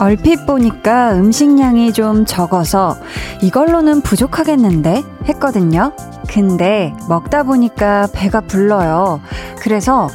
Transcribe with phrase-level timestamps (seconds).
[0.00, 2.96] 얼핏 보니까 음식량이 좀 적어서
[3.42, 5.92] 이걸로는 부족하겠는데 했거든요.
[6.28, 9.20] 근데 먹다 보니까 배가 불러요.
[9.60, 10.08] 그래서,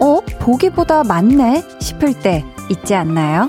[0.00, 0.20] 어?
[0.40, 1.64] 보기보다 많네?
[1.78, 3.48] 싶을 때 있지 않나요?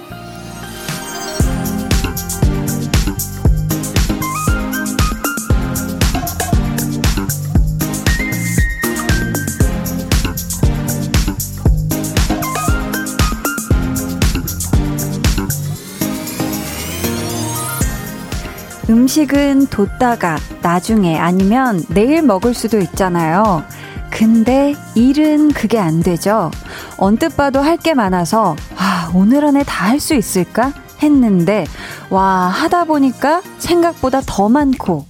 [19.11, 23.61] 음식은 뒀다가 나중에 아니면 내일 먹을 수도 있잖아요.
[24.09, 26.49] 근데 일은 그게 안 되죠.
[26.95, 30.71] 언뜻 봐도 할 게 많아서, 아, 오늘 안에 다 할 수 있을까?
[31.03, 31.65] 했는데,
[32.09, 35.05] 와, 하다 보니까 생각보다 더 많고,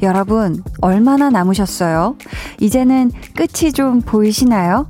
[0.00, 2.14] 여러분, 얼마나 남으셨어요?
[2.60, 4.86] 이제는 끝이 좀 보이시나요?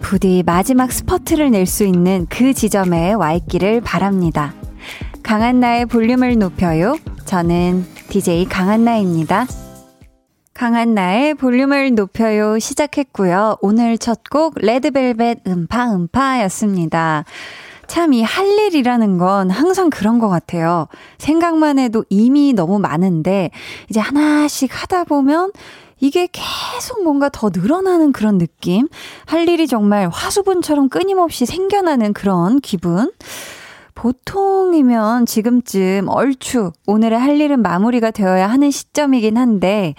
[0.00, 4.54] 부디 마지막 스퍼트를 낼 수 있는 그 지점에 와 있기를 바랍니다.
[5.24, 6.96] 강한 나의 볼륨을 높여요.
[7.28, 9.46] 저는 DJ 강한나입니다.
[10.54, 13.58] 강한나의 볼륨을 높여요 시작했고요.
[13.60, 17.26] 오늘 첫 곡 레드벨벳 음파 음파였습니다.
[17.86, 20.88] 참 이 할 일이라는 건 항상 그런 것 같아요.
[21.18, 23.50] 생각만 해도 이미 너무 많은데
[23.90, 25.52] 이제 하나씩 하다 보면
[26.00, 28.88] 이게 계속 뭔가 더 늘어나는 그런 느낌?
[29.26, 33.12] 할 일이 정말 화수분처럼 끊임없이 생겨나는 그런 기분?
[33.98, 39.96] 보통이면 지금쯤 얼추 오늘의 할 일은 마무리가 되어야 하는 시점이긴 한데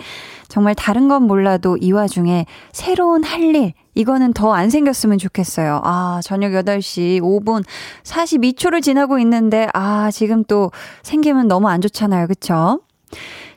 [0.47, 5.81] 정말 다른 건 몰라도 이 와중에 새로운 할 일, 이거는 더 안 생겼으면 좋겠어요.
[5.83, 7.66] 아, 저녁 8시 5분
[8.03, 10.72] 42초를 지나고 있는데, 아, 지금 또
[11.03, 12.28] 생기면 너무 안 좋잖아요.
[12.28, 12.80] 그쵸?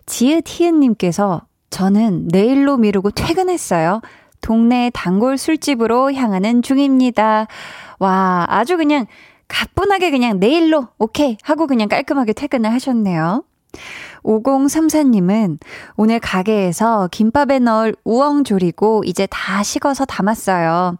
[0.06, 4.00] 지읒히은님께서 저는 내일로 미루고 퇴근했어요.
[4.40, 7.46] 동네 단골 술집으로 향하는 중입니다.
[8.00, 9.06] 와, 아주 그냥
[9.52, 13.44] 가뿐하게 그냥 내일로 오케이 하고 그냥 깔끔하게 퇴근을 하셨네요.
[14.22, 15.58] 5034님은
[15.96, 20.96] 오늘 가게에서 김밥에 넣을 우엉 조리고 이제 다 식어서 담았어요.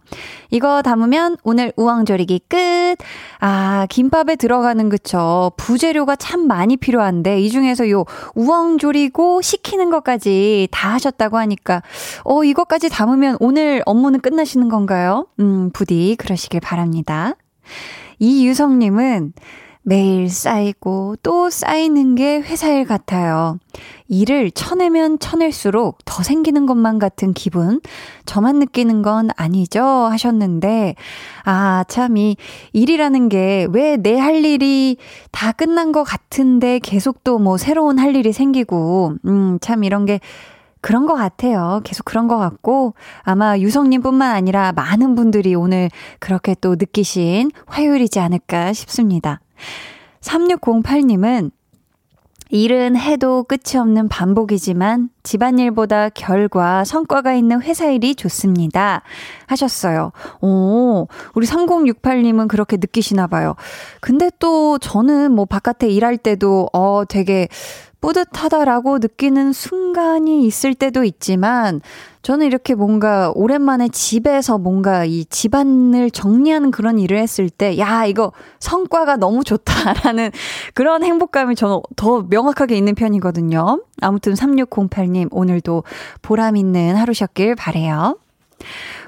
[0.49, 2.97] 이거 담으면 오늘 우엉 조리기 끝.
[3.39, 5.51] 아, 김밥에 들어가는 그쵸.
[5.57, 8.05] 부재료가 참 많이 필요한데 이 중에서 요
[8.35, 11.81] 우엉 조리고 식히는 것까지 다 하셨다고 하니까
[12.25, 15.27] 어, 이것까지 담으면 오늘 업무는 끝나시는 건가요?
[15.39, 17.35] 음, 부디 그러시길 바랍니다.
[18.19, 19.33] 이유성님은
[19.85, 23.57] 매일 쌓이고 또 쌓이는 게 회사 일 같아요.
[24.07, 27.81] 일을 쳐내면 쳐낼수록 더 생기는 것만 같은 기분?
[28.25, 29.83] 저만 느끼는 건 아니죠?
[29.83, 30.95] 하셨는데,
[31.43, 32.37] 아, 참, 이
[32.71, 34.95] 일이라는 게 왜 내 할 일이
[35.31, 40.21] 다 끝난 것 같은데 계속 또 뭐 새로운 할 일이 생기고, 음, 참 이런 게
[40.83, 41.79] 그런 것 같아요.
[41.85, 45.89] 계속 그런 것 같고, 아마 유성님뿐만 아니라 많은 분들이 오늘
[46.19, 49.39] 그렇게 또 느끼신 화요일이지 않을까 싶습니다.
[50.19, 51.51] 3608님은
[52.49, 59.03] 일은 해도 끝이 없는 반복이지만 집안일보다 결과, 성과가 있는 회사 일이 좋습니다.
[59.47, 60.11] 하셨어요.
[60.41, 63.55] 오, 우리 3068님은 그렇게 느끼시나 봐요.
[64.01, 67.47] 근데 또 저는 뭐 바깥에 일할 때도 어 되게
[68.03, 71.79] 뿌듯하다라고 느끼는 순간이 있을 때도 있지만
[72.21, 78.33] 저는 이렇게 뭔가 오랜만에 집에서 뭔가 이 집안을 정리하는 그런 일을 했을 때, 야, 이거
[78.59, 80.31] 성과가 너무 좋다라는
[80.75, 83.81] 그런 행복감이 저는 더 명확하게 있는 편이거든요.
[84.01, 85.83] 아무튼 3608님, 오늘도
[86.21, 88.17] 보람 있는 하루셨길 바래요.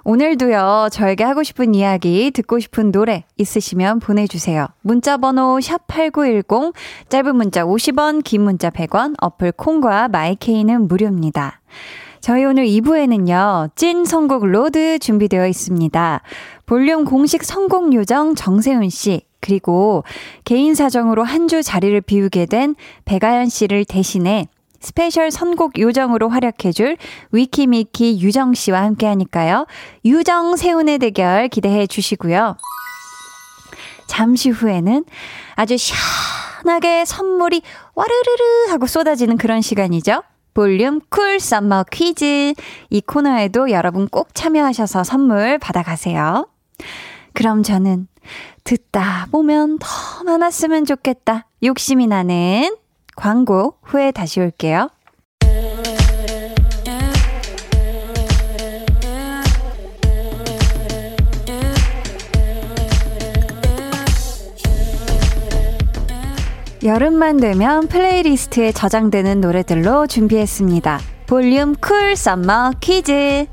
[0.07, 4.67] 오늘도요, 저에게 하고 싶은 이야기, 듣고 싶은 노래 있으시면 보내주세요.
[4.81, 6.75] 문자번호 샵8910,
[7.09, 11.59] 짧은 문자 50원, 긴 문자 100원, 어플 콩과 마이케이는 무료입니다.
[12.21, 16.21] 저희 오늘 2부에는요, 찐 선곡 로드 준비되어 있습니다.
[16.67, 20.03] 볼륨 공식 선곡 요정 정세운 씨, 그리고
[20.43, 22.75] 개인 사정으로 한 주 자리를 비우게 된
[23.05, 24.47] 백아연 씨를 대신해
[24.79, 26.97] special 선곡 요정으로 활약해줄
[27.31, 29.65] 위키미키 유정 씨와 함께 하니까요.
[30.03, 32.57] 유정 세운의 대결 기대해 주시고요.
[34.07, 35.03] 잠시 후에는
[35.55, 37.61] 아주 시원하게 선물이
[37.95, 40.23] 와르르르 하고 쏟아지는 그런 시간이죠.
[40.53, 42.53] 볼륨 cool summer 퀴즈.
[42.89, 46.47] 이 코너에도 여러분 꼭 참여하셔서 선물 받아가세요.
[47.33, 48.07] 그럼 저는
[48.63, 51.47] 듣다 보면 더 많았으면 좋겠다.
[51.61, 52.75] 욕심이 나는
[53.15, 54.89] 광고 후에 다시 올게요.
[66.83, 70.99] 여름만 되면 playlist에 저장되는 노래들로 준비했습니다.
[71.25, 73.47] 볼륨 cool summer 퀴즈.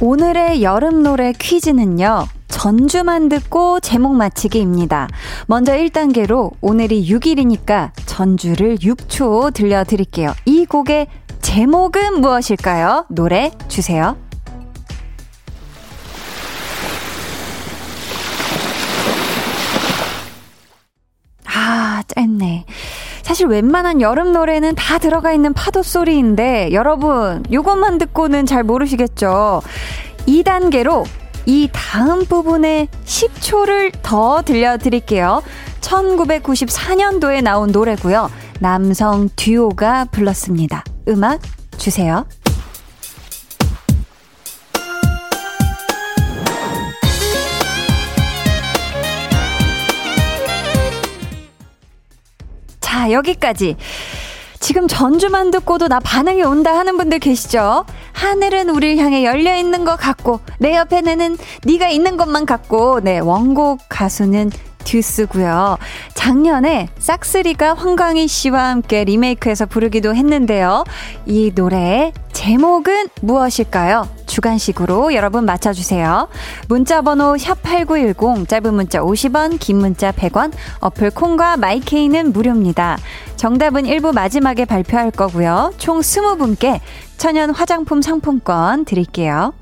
[0.00, 2.37] 오늘의 여름 노래 퀴즈는요.
[2.58, 5.06] 전주만 듣고 제목 맞히기입니다.
[5.46, 10.34] 먼저 1단계로 오늘이 6일이니까 전주를 6초 들려드릴게요.
[10.44, 11.06] 이 곡의
[11.40, 13.06] 제목은 무엇일까요?
[13.10, 14.16] 노래 주세요.
[21.46, 22.64] 아, 짧네.
[23.22, 29.62] 사실 웬만한 여름 노래는 다 들어가 있는 파도 소리인데 여러분 요것만 듣고는 잘 모르시겠죠.
[30.26, 31.06] 2단계로
[31.48, 35.42] 이 다음 부분에 10초를 더 들려드릴게요.
[35.80, 38.30] 1994년도에 나온 노래고요.
[38.60, 40.84] 남성 듀오가 불렀습니다.
[41.08, 41.40] 음악
[41.78, 42.26] 주세요.
[52.78, 53.76] 자, 여기까지.
[54.60, 57.84] 지금 전주만 듣고도 나 반응이 온다 하는 분들 계시죠?
[58.12, 63.80] 하늘은 우리를 향해 열려 있는 것 같고 내 옆에는 네가 있는 것만 같고 네 원곡
[63.88, 64.50] 가수는
[64.84, 65.78] 듀스고요.
[66.14, 70.84] 작년에 싹스리가 황광희 씨와 함께 리메이크해서 부르기도 했는데요.
[71.26, 74.08] 이 노래의 제목은 무엇일까요?
[74.26, 76.28] 주간식으로 여러분 맞춰주세요.
[76.68, 82.98] 문자번호 샵8910, 짧은 문자 50원, 긴 문자 100원, 어플 콩과 마이케이는 무료입니다.
[83.36, 85.72] 정답은 1부 마지막에 발표할 거고요.
[85.78, 86.80] 총 20분께
[87.16, 89.52] 천연 화장품 상품권 드릴게요.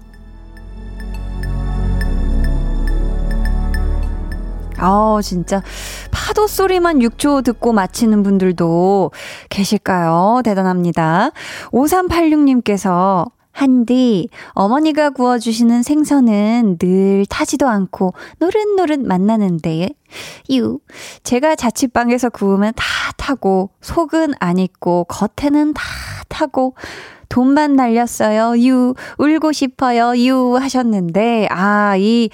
[4.78, 5.62] 아, 진짜
[6.10, 9.10] 파도 소리만 6초 듣고 마치는 분들도
[9.48, 10.42] 계실까요?
[10.44, 11.30] 대단합니다.
[11.72, 19.88] 5386님께서 한디, 어머니가 구워주시는 생선은 늘 타지도 않고 노릇노릇 만나는데,
[20.50, 20.78] 유,
[21.22, 22.84] 제가 자취방에서 구우면 다
[23.16, 25.82] 타고, 속은 안 익고, 겉에는 다
[26.28, 26.74] 타고,
[27.30, 28.60] 돈만 날렸어요.
[28.62, 30.12] 유, 울고 싶어요.
[30.18, 32.28] 유 하셨는데, 아, 이,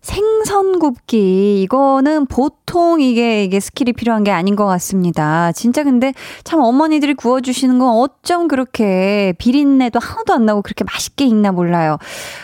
[0.00, 5.52] 생선 굽기 이거는 보통 이게 이게 skill이 필요한 게 아닌 것 같습니다.
[5.52, 6.12] 진짜 근데
[6.44, 11.98] 참 어머니들이 구워 주시는 건 어쩜 그렇게 비린내도 하나도 안 나고 그렇게 맛있게 익나 몰라요.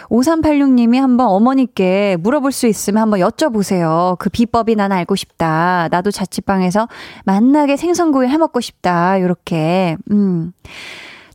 [0.09, 4.19] 5386님이 한번 어머니께 물어볼 수 있으면 한번 여쭤보세요.
[4.19, 5.89] 그 비법이 난 알고 싶다.
[5.91, 6.89] 나도 자취방에서
[7.25, 9.21] 만나게 생선구이 해 먹고 싶다.
[9.21, 10.53] 요렇게 음.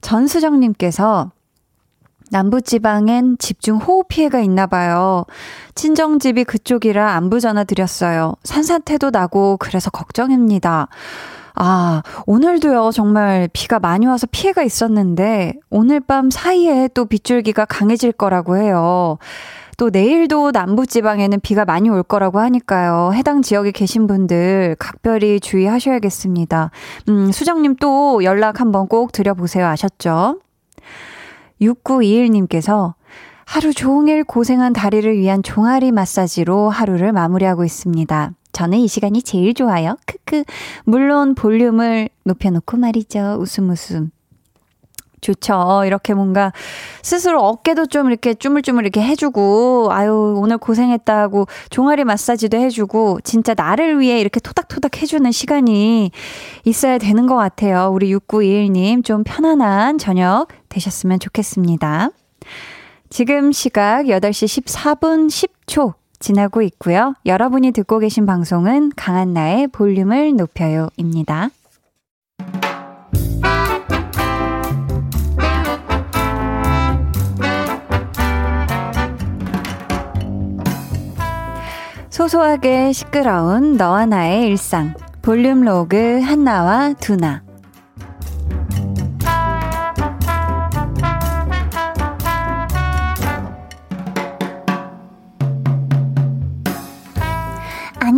[0.02, 1.32] 전수정님께서
[2.30, 5.26] 남부지방엔 집중 호우 피해가 있나 봐요.
[5.76, 8.36] 친정집이 그쪽이라 안부 전화 드렸어요.
[8.44, 10.88] 산사태도 나고 그래서 걱정입니다.
[11.56, 18.56] 아, 오늘도요, 정말 비가 많이 와서 피해가 있었는데, 오늘 밤 사이에 또 빗줄기가 강해질 거라고
[18.56, 19.18] 해요.
[19.78, 23.12] 또 내일도 남부지방에는 비가 많이 올 거라고 하니까요.
[23.14, 26.72] 해당 지역에 계신 분들 각별히 주의하셔야겠습니다.
[27.08, 29.66] 음, 수정님 또 연락 한번 꼭 드려보세요.
[29.68, 30.40] 아셨죠?
[31.62, 32.94] 6921님께서
[33.46, 38.32] 하루 종일 고생한 다리를 위한 종아리 마사지로 하루를 마무리하고 있습니다.
[38.52, 39.98] 저는 이 시간이 제일 좋아요.
[40.06, 40.44] 크크.
[40.86, 43.38] 물론 볼륨을 높여놓고 말이죠.
[43.40, 44.12] 웃음 웃음.
[45.22, 45.84] 좋죠.
[45.86, 46.54] 이렇게 뭔가
[47.02, 54.00] 스스로 어깨도 좀 이렇게 쭈물쭈물 이렇게 해주고, 아유, 오늘 고생했다고 종아리 마사지도 해주고, 진짜 나를
[54.00, 56.12] 위해 이렇게 토닥토닥 해주는 시간이
[56.64, 57.90] 있어야 되는 것 같아요.
[57.94, 62.12] 우리 6921님 좀 편안한 저녁 되셨으면 좋겠습니다.
[63.10, 67.14] 지금 시각 8시 14분 10초 지나고 있고요.
[67.26, 71.50] 여러분이 듣고 계신 방송은 강한나의 볼륨을 높여요입니다.
[82.10, 84.94] 소소하게 시끄러운 너와 나의 일상.
[85.22, 87.49] 볼륨 로그 한나와 두나.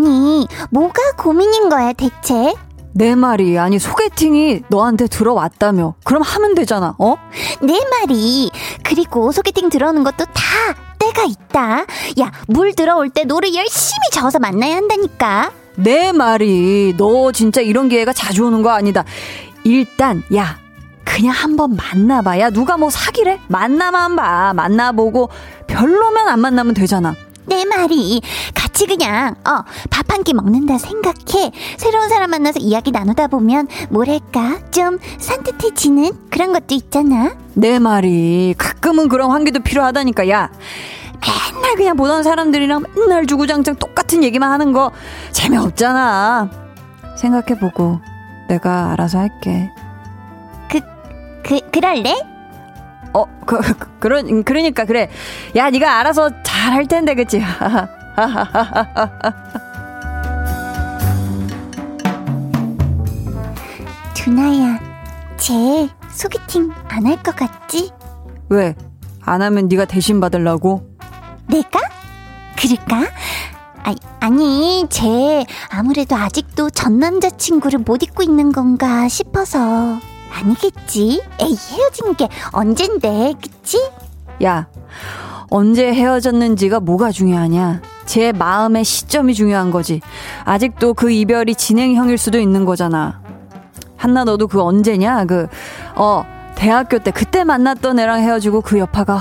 [0.06, 2.56] 아니, 뭐가 고민인 거야, 대체?
[2.94, 5.94] 내 말이 아니 소개팅이 너한테 들어왔다며.
[6.04, 7.16] 그럼 하면 되잖아 어?
[7.62, 8.52] 내 말이.
[8.84, 10.42] 그리고 소개팅 들어오는 것도 다
[11.00, 11.86] 때가 있다.
[12.20, 15.52] 야 물 들어올 때 노를 열심히 저어서 만나야 한다니까.
[15.78, 19.06] 내 말이 너 진짜 이런 기회가 자주 오는 거 아니다.
[19.64, 20.58] 일단 야
[21.06, 22.40] 그냥 한번 만나봐.
[22.40, 23.40] 야 누가 뭐 사기래?
[23.48, 24.52] 만나만 봐.
[24.54, 25.30] 만나보고
[25.68, 27.16] 별로면 안 만나면 되잖아
[27.52, 28.22] 내 말이
[28.56, 31.52] 같이 그냥 어 밥 한 끼 먹는다 생각해.
[31.78, 34.60] 새로운 사람 만나서 이야기 나누다 보면 뭐랄까?
[34.72, 37.36] 좀 산뜻해지는 그런 것도 있잖아.
[37.54, 40.50] 내 말이 가끔은 그런 환기도 필요하다니까 야.
[41.56, 44.92] 맨날 그냥 보던 사람들이랑 맨날 주구장창 똑같은 얘기만 하는 거
[45.32, 46.50] 재미없잖아.
[47.18, 48.00] 생각해보고
[48.50, 49.70] 내가 알아서 할게.
[50.70, 50.80] 그,
[51.44, 52.16] 그, 그럴래?
[53.14, 55.10] 어, 그, 그, 그런, 그러니까, 그래.
[55.56, 57.42] 야, 네가 알아서 잘 할 텐데, 그치?
[64.14, 64.80] 두나야,
[65.38, 67.92] 쟤 소개팅 안 할 것 같지?
[68.50, 68.76] 왜?
[69.24, 70.88] 안 하면 네가 대신 받으려고?
[71.48, 71.80] 내가?
[72.58, 73.10] 그럴까?
[73.84, 80.00] 아, 아니, 쟤 아무래도 아직도 전 남자친구를 못 잊고 있는 건가 싶어서.
[80.32, 81.22] 아니겠지?
[81.40, 83.78] 에이, 헤어진 게 언젠데, 그치?
[84.44, 84.68] 야,
[85.50, 87.82] 언제 헤어졌는지가 뭐가 중요하냐?
[88.06, 90.02] 제 마음의 시점이 중요한 거지.
[90.46, 93.22] 아직도 그 이별이 진행형일 수도 있는 거잖아.
[93.98, 95.26] 한나 너도 그 언제냐?
[95.26, 95.48] 그,
[95.96, 96.24] 어,
[96.56, 99.20] 대학교 때 그때 만났던 애랑 헤어지고 그 여파가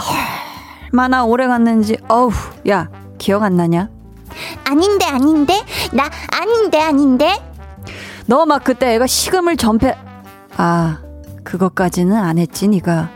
[0.93, 2.31] 얼마나 오래 갔는지, 어우,
[2.69, 2.89] 야,
[3.19, 3.89] 기억 안 나냐?
[4.65, 5.55] 아닌데, 아닌데?
[5.93, 7.43] 나 아닌데, 아닌데?
[8.27, 9.97] 너 막 그때 애가 식음을 전폐,
[10.63, 10.99] 아,
[11.43, 13.09] 그것까지는 안 했지, 니가.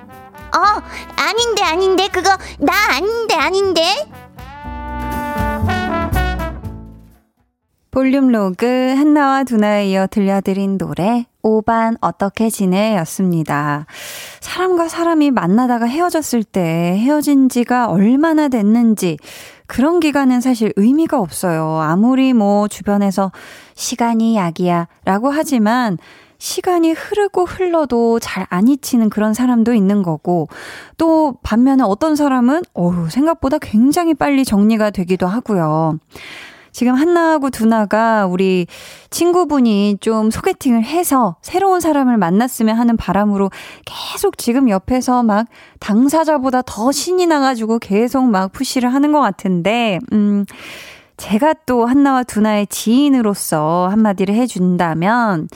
[0.57, 0.83] 어,
[1.15, 3.83] 아닌데, 아닌데, 그거, 나 아닌데, 아닌데?
[7.91, 13.85] 볼륨 로그 한나와 두나에 이어 들려드린 노래 5반 어떻게 지내 였습니다.
[14.41, 19.19] 사람과 사람이 만나다가 헤어졌을 때 헤어진 지가 얼마나 됐는지
[19.67, 21.79] 그런 기간은 사실 의미가 없어요.
[21.83, 23.33] 아무리 뭐 주변에서
[23.75, 25.99] 시간이 약이야 라고 하지만
[26.45, 30.49] 시간이 흐르고 흘러도 잘 안 잊히는 그런 사람도 있는 거고,
[30.99, 35.99] 또 반면에 어떤 사람은, 어우, 생각보다 굉장히 빨리 정리가 되기도 하고요.
[36.71, 38.67] 지금 한나하고 두나가 우리
[39.09, 43.51] 친구분이 좀 소개팅을 해서 새로운 사람을 만났으면 하는 바람으로
[43.87, 45.47] 계속 지금 옆에서 막
[45.81, 50.45] 당사자보다 더 신이 나가지고 계속 막 푸시를 하는 것 같은데, 음,
[51.17, 55.49] 제가 또 한나와 두나의 지인으로서 한마디를 해준다면,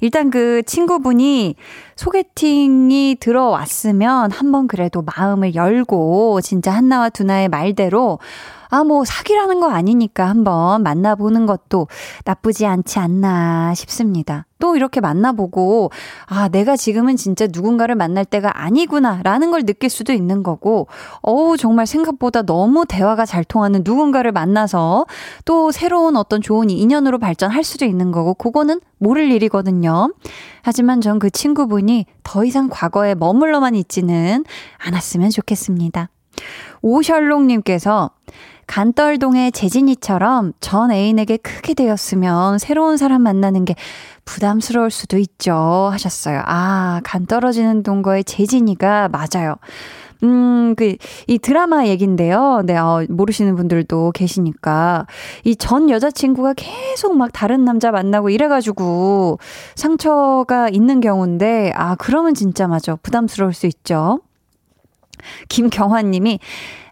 [0.00, 1.54] 일단 그 친구분이
[1.96, 8.18] 소개팅이 들어왔으면 한번 그래도 마음을 열고, 진짜 한나와 두나의 말대로,
[8.76, 11.88] 아, 뭐, 사귀라는 거 아니니까 한번 만나보는 것도
[12.26, 14.44] 나쁘지 않지 않나 싶습니다.
[14.58, 15.90] 또 이렇게 만나보고,
[16.26, 20.88] 아, 내가 지금은 진짜 누군가를 만날 때가 아니구나, 라는 걸 느낄 수도 있는 거고,
[21.22, 25.06] 어우, 정말 생각보다 너무 대화가 잘 통하는 누군가를 만나서
[25.46, 30.12] 또 새로운 어떤 좋은 인연으로 발전할 수도 있는 거고, 그거는 모를 일이거든요.
[30.60, 34.44] 하지만 전 그 친구분이 더 이상 과거에 머물러만 있지는
[34.84, 36.10] 않았으면 좋겠습니다.
[36.82, 38.10] 오셜롱님께서
[38.66, 43.74] 간떨동의 재진이처럼 전 애인에게 크게 되었으면 새로운 사람 만나는 게
[44.24, 45.54] 부담스러울 수도 있죠.
[45.92, 46.42] 하셨어요.
[46.46, 49.54] 아, 간 떨어지는 동거의 재진이가 맞아요.
[50.24, 50.96] 음, 그,
[51.26, 52.62] 이 드라마 얘긴데요.
[52.64, 55.06] 네, 어, 모르시는 분들도 계시니까.
[55.44, 59.38] 이 전 여자친구가 계속 막 다른 남자 만나고 이래가지고
[59.74, 62.96] 상처가 있는 경우인데, 아, 그러면 진짜 맞아.
[62.96, 64.20] 부담스러울 수 있죠.
[65.48, 66.38] 김경환님이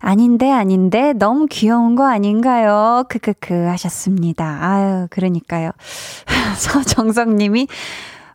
[0.00, 3.04] 아닌데 아닌데 너무 귀여운 거 아닌가요?
[3.08, 4.58] 크크크 하셨습니다.
[4.60, 5.70] 아유 그러니까요.
[6.58, 7.68] 서정석님이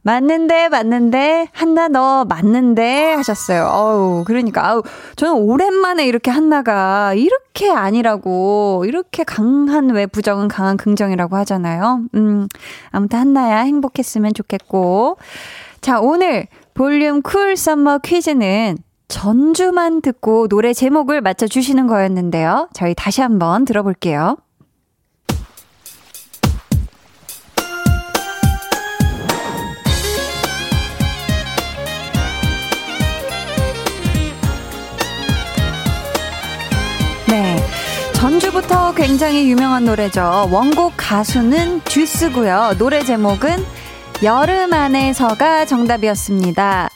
[0.01, 3.65] 맞는데 맞는데 한나 너 맞는데 하셨어요.
[3.65, 4.83] 어우 그러니까 아우
[5.15, 12.01] 저는 오랜만에 이렇게 한나가 이렇게 아니라고 이렇게 강한 왜 부정은 강한 긍정이라고 하잖아요.
[12.15, 12.47] 음
[12.91, 15.17] 아무튼 한나야 행복했으면 좋겠고
[15.81, 18.77] 자 오늘 볼륨 cool summer 퀴즈는
[19.09, 22.69] 전주만 듣고 노래 제목을 맞춰주시는 거였는데요.
[22.73, 24.37] 저희 다시 한번 들어볼게요.
[37.27, 37.57] 네.
[38.13, 40.49] 전주부터 굉장히 유명한 노래죠.
[40.51, 42.75] 원곡 가수는 듀스고요.
[42.77, 43.65] 노래 제목은
[44.21, 46.89] 여름 안에서가 정답이었습니다.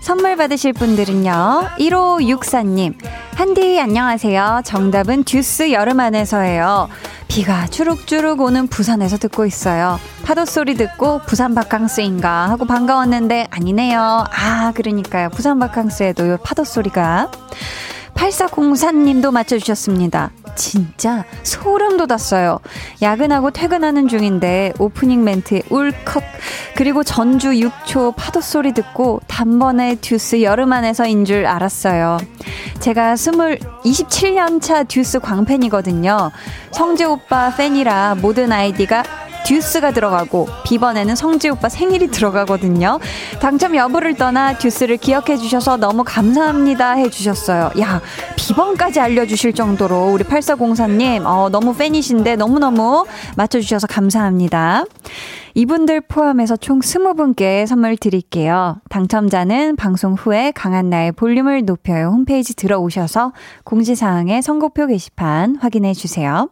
[0.00, 1.68] 선물 받으실 분들은요.
[1.78, 2.94] 1564님.
[3.34, 4.62] 한디 안녕하세요.
[4.64, 6.88] 정답은 듀스 여름 안에서예요.
[7.28, 10.00] 비가 주룩주룩 오는 부산에서 듣고 있어요.
[10.24, 14.24] 파도 소리 듣고 부산 바캉스인가 하고 반가웠는데 아니네요.
[14.30, 15.28] 아, 그러니까요.
[15.30, 17.30] 부산 바캉스에도 파도 소리가.
[18.14, 20.30] 8404님도 맞춰주셨습니다.
[20.56, 22.58] 진짜 소름 돋았어요.
[23.00, 26.22] 야근하고 퇴근하는 중인데 오프닝 멘트에 울컥
[26.76, 32.18] 그리고 전주 6초 파도 소리 듣고 단번에 듀스 여름 안에서인 줄 알았어요.
[32.80, 33.32] 제가 20,
[33.84, 36.30] 27년 차 듀스 광팬이거든요.
[36.72, 39.02] 성재 오빠 팬이라 모든 아이디가
[39.44, 42.98] 듀스가 들어가고 비번에는 성재 오빠 생일이 들어가거든요.
[43.40, 47.70] 당첨 여부를 떠나 듀스를 기억해 주셔서 너무 감사합니다 해 주셨어요.
[47.80, 48.00] 야,
[48.36, 53.06] B번까지 알려 주실 정도로 우리 8404님, 어, 너무 팬이신데 너무너무
[53.36, 54.84] 맞춰 주셔서 감사합니다.
[55.54, 58.76] 이분들 포함해서 총 20분께 선물 드릴게요.
[58.88, 63.32] 당첨자는 방송 후에 강한나의 볼륨을 높여요 홈페이지 들어오셔서
[63.64, 66.48] 공지사항의 선곡표 게시판 확인해 주세요.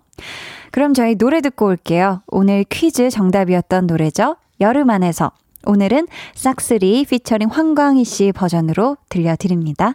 [0.70, 2.22] 그럼 저희 노래 듣고 올게요.
[2.26, 4.36] 오늘 퀴즈 정답이었던 노래죠.
[4.60, 5.32] 여름 안에서.
[5.66, 9.94] 오늘은 싹스리 피처링 황광희 씨 버전으로 들려드립니다.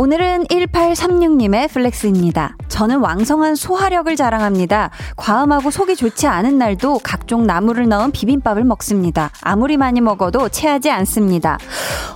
[0.00, 2.56] 오늘은 1836님의 flex입니다.
[2.68, 4.90] 저는 왕성한 소화력을 자랑합니다.
[5.16, 9.32] 과음하고 속이 좋지 않은 날도 각종 나물을 넣은 비빔밥을 먹습니다.
[9.40, 11.58] 아무리 많이 먹어도 체하지 않습니다.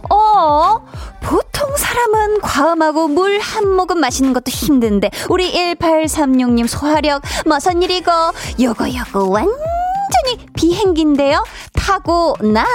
[0.08, 0.78] 어?
[1.22, 8.12] 보통 사람은 과음하고 물 한 모금 마시는 것도 힘든데 우리 1836님 소화력 무슨 일이고
[8.60, 9.56] 요거 요거 완전
[10.12, 11.44] 완전히 비행기인데요.
[11.72, 12.66] 타고남.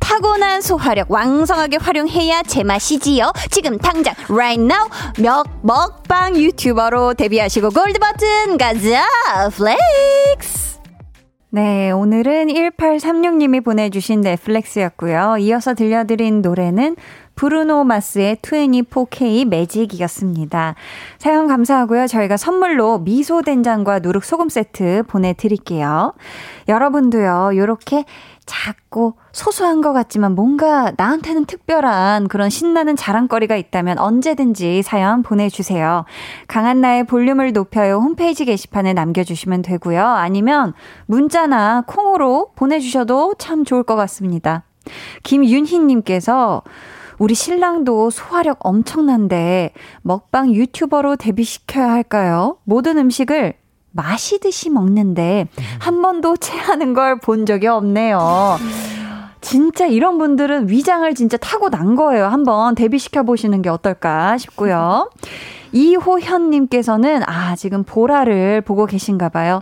[0.00, 3.32] 타고난 소화력 왕성하게 활용해야 제맛이지요.
[3.50, 4.88] 지금 당장 right now
[5.18, 9.06] 몇 먹방 유튜버로 데뷔하시고 골드 버튼 가자.
[9.56, 10.71] flex.
[11.54, 15.36] 네, 오늘은 1836님이 보내주신 넷flex였고요.
[15.40, 16.96] 이어서 들려드린 노래는
[17.34, 20.74] 브루노 마스의 24K Magic이었습니다.
[21.18, 22.06] 사연 감사하고요.
[22.06, 26.14] 저희가 선물로 미소 된장과 누룩 소금 세트 보내드릴게요.
[26.68, 28.06] 여러분도요, 요렇게
[28.46, 36.04] 작고 소소한 것 같지만 뭔가 나한테는 특별한 그런 신나는 자랑거리가 있다면 언제든지 사연 보내주세요.
[36.48, 40.04] 강한나의 볼륨을 높여요 홈페이지 게시판에 남겨주시면 되고요.
[40.04, 40.74] 아니면
[41.06, 44.64] 문자나 콩으로 보내주셔도 참 좋을 것 같습니다.
[45.22, 46.62] 김윤희님께서
[47.18, 52.56] 우리 신랑도 소화력 엄청난데 먹방 유튜버로 데뷔시켜야 할까요?
[52.64, 53.54] 모든 음식을
[53.92, 58.56] 마시듯이 먹는데 한 번도 체하는 걸 본 적이 없네요.
[59.40, 62.26] 진짜 이런 분들은 위장을 진짜 타고 난 거예요.
[62.26, 65.10] 한번 데뷔시켜 보시는 게 어떨까 싶고요.
[65.72, 69.60] 이호현님께서는 아 지금 보라를 보고 계신가 봐요.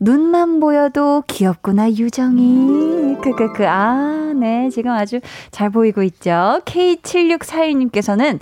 [0.00, 3.16] 눈만 보여도 귀엽구나 유정이.
[3.22, 6.60] 크크크 아네 지금 아주 잘 보이고 있죠.
[6.64, 8.38] K7641님께서는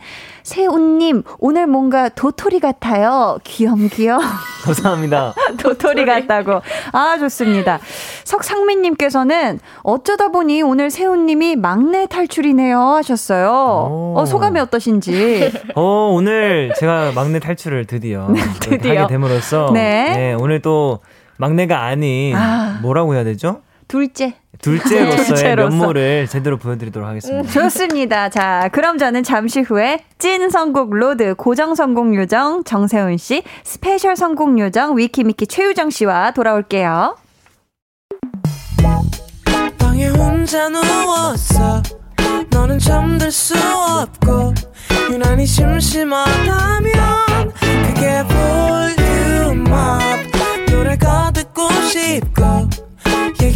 [0.48, 3.36] 세훈님 오늘 뭔가 도토리 같아요.
[3.44, 4.18] 귀염귀염.
[4.64, 5.34] 감사합니다.
[5.60, 6.62] 도토리 같다고.
[6.92, 7.78] 아 좋습니다.
[8.24, 14.14] 석상민님께서는 어쩌다 보니 오늘 세훈님이 막내 탈출이네요 하셨어요.
[14.16, 15.52] 어 소감이 어떠신지.
[15.74, 18.28] 어 오늘 제가 막내 탈출을 드디어,
[18.60, 19.02] 드디어.
[19.02, 20.16] 하게 됨으로써 네.
[20.16, 21.00] 네 오늘 또
[21.36, 22.78] 막내가 아닌 아.
[22.80, 23.60] 뭐라고 해야 되죠?
[23.88, 24.34] 둘째.
[24.60, 25.76] 둘째로서의 둘째로서.
[25.76, 27.40] 면모를 제대로 보여드리도록 하겠습니다.
[27.40, 28.28] 음, 좋습니다.
[28.28, 34.58] 자, 그럼 저는 잠시 후에 찐 선곡 로드 고정 선곡 요정 정세운 씨, special 선곡
[34.58, 37.16] 요정 위키미키 최유정 씨와 돌아올게요.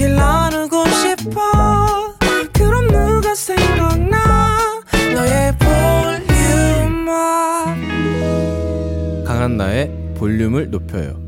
[0.03, 2.15] 얘기를 나누고 싶어
[2.53, 4.83] 그럼 누가 생각나
[5.15, 7.07] 너의 볼륨업
[9.25, 11.23] 강한 나의 볼륨을 높여요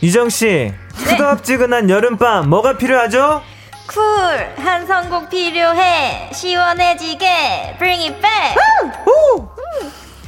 [0.00, 1.92] 유정 씨, 후덥지근한 네.
[1.92, 3.42] 여름밤 뭐가 필요하죠?
[3.88, 4.02] Cool!
[4.58, 6.30] 한 선곡 필요해!
[6.34, 7.76] 시원해지게!
[7.78, 8.56] Bring it back!
[9.06, 9.48] 오!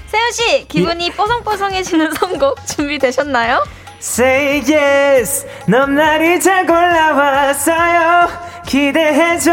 [0.07, 1.11] 세운씨, 기분이 이...
[1.11, 3.63] 뽀송뽀송해지는 선곡 준비되셨나요?
[4.01, 5.47] Say yes!
[5.67, 8.29] 넌 날이 잘 골라왔어요!
[8.67, 9.53] 기대해줘!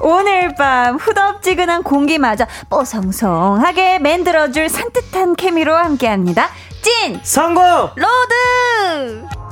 [0.00, 6.50] 오늘 밤 후덥지근한 공기마저 뽀송송하게 만들어줄 산뜻한 케미로 함께합니다.
[6.82, 7.20] 찐!
[7.22, 7.94] 선곡!
[7.96, 9.47] 로드!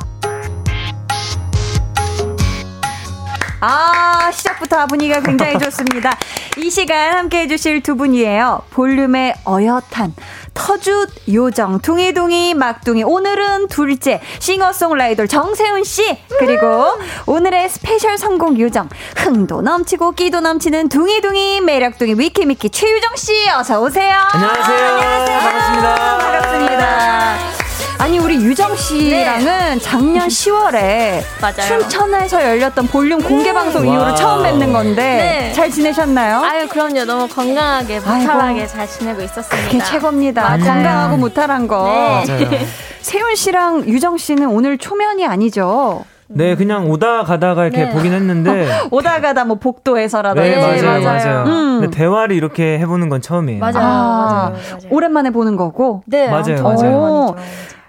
[3.69, 6.17] 아, 시작부터 분위기가 굉장히 좋습니다.
[6.57, 8.63] 이 시간 함께 해주실 두 분이에요.
[8.71, 10.15] 볼륨의 어엿한
[10.55, 16.87] 터줏 요정 둥이둥이 막둥이 오늘은 둘째 싱어송라이터 정세운 씨 그리고
[17.27, 24.17] 오늘의 special 선곡 요정 흥도 넘치고 끼도 넘치는 둥이둥이 매력둥이 위키미키 최유정 씨 어서 오세요.
[24.33, 24.87] 안녕하세요.
[24.87, 25.39] 안녕하세요.
[25.41, 26.19] 반갑습니다.
[26.19, 27.66] 반갑습니다.
[27.99, 29.79] 아니 우리 유정 씨랑은 네.
[29.81, 31.67] 작년 10월에 맞아요.
[31.81, 33.89] 춘천에서 열렸던 볼륨 공개 방송 음.
[33.89, 35.03] 이후로 처음 뵙는 건데
[35.49, 35.53] 네.
[35.53, 36.41] 잘 지내셨나요?
[36.43, 39.69] 아유 그럼요 너무 건강하게 무탈하게 잘 지내고 있었습니다.
[39.71, 40.43] 그게 최고입니다.
[40.43, 40.65] 맞아요.
[40.65, 42.23] 건강하고 무탈한 거.
[42.27, 42.67] 네.
[43.01, 46.05] 세운 씨랑 유정 씨는 오늘 초면이 아니죠?
[46.29, 47.91] 네, 그냥 오다 가다가 이렇게 네.
[47.93, 51.05] 보긴 했는데 오다 가다 뭐 복도에서라든지 네, 맞아요, 맞아요.
[51.05, 51.45] 맞아요.
[51.47, 51.81] 음.
[51.81, 53.61] 근데 대화를 이렇게 해보는 건 처음이에요.
[53.61, 54.79] 맞아요, 아, 맞아요, 맞아요.
[54.91, 56.03] 오랜만에 보는 거고.
[56.07, 57.37] 네, 맞아요, 맞아요.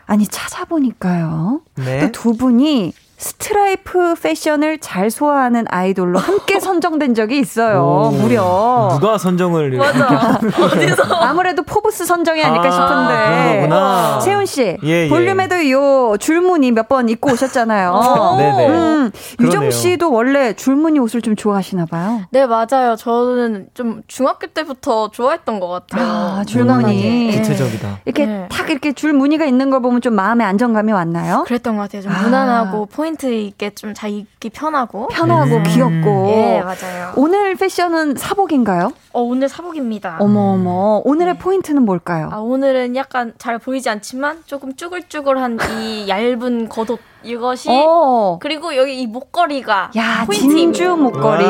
[0.06, 1.62] 아니 찾아보니까요.
[1.76, 2.00] 네.
[2.00, 7.84] 또 두 분이 스트라이프 패션을 잘 소화하는 아이돌로 함께 선정된 적이 있어요.
[7.84, 8.90] 오, 무려.
[9.00, 10.40] 누가 선정을 맞아.
[10.62, 11.04] 어디서?
[11.22, 14.30] 아무래도 포브스 선정이 아닐까 아, 싶은데.
[14.30, 15.10] 세운 씨, 예, 예.
[15.10, 18.38] 볼륨에도 요 줄무늬 몇 번 입고 오셨잖아요.
[18.38, 18.68] 네네.
[18.70, 22.22] 음, 유정 씨도 원래 줄무늬 옷을 좀 좋아하시나 봐요.
[22.32, 22.96] 네, 맞아요.
[22.98, 26.06] 저는 좀 중학교 때부터 좋아했던 것 같아요.
[26.08, 27.32] 아, 줄무늬.
[27.36, 28.00] 구체적이다.
[28.06, 28.48] 이렇게 네.
[28.50, 31.44] 탁 이렇게 줄무늬가 있는 걸 보면 좀 마음에 안정감이 왔나요?
[31.48, 32.04] 그랬던 것 같아요.
[32.04, 32.22] 좀 아.
[32.22, 35.64] 무난하고 포인트 포인트 있게 좀 잘 입기 편하고 편하고 음.
[35.64, 37.14] 귀엽고 예 맞아요.
[37.16, 38.92] 오늘 패션은 사복인가요?
[39.14, 40.18] 어 오늘 사복입니다.
[40.20, 41.40] 어머 어머 오늘의 네.
[41.40, 42.30] 포인트는 뭘까요?
[42.34, 48.40] 아 오늘은 약간 잘 보이지 않지만 조금 쭈글쭈글한 이 얇은 겉옷 이것이 어.
[48.42, 51.46] 그리고 여기 이 목걸이가 야 진주 목걸이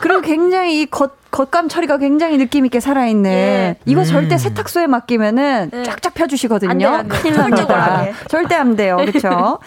[0.00, 3.76] 그리고 굉장히 이겉 겉감 처리가 굉장히 느낌 있게 살아있는 예.
[3.84, 4.04] 이거 음.
[4.06, 5.82] 절대 세탁소에 맡기면은 네.
[5.82, 6.70] 쫙쫙 펴주시거든요.
[6.70, 7.16] 안 돼, 안 돼.
[7.18, 8.04] 큰일 납니다.
[8.28, 8.96] 절대 안 돼요.
[9.04, 9.58] 그렇죠?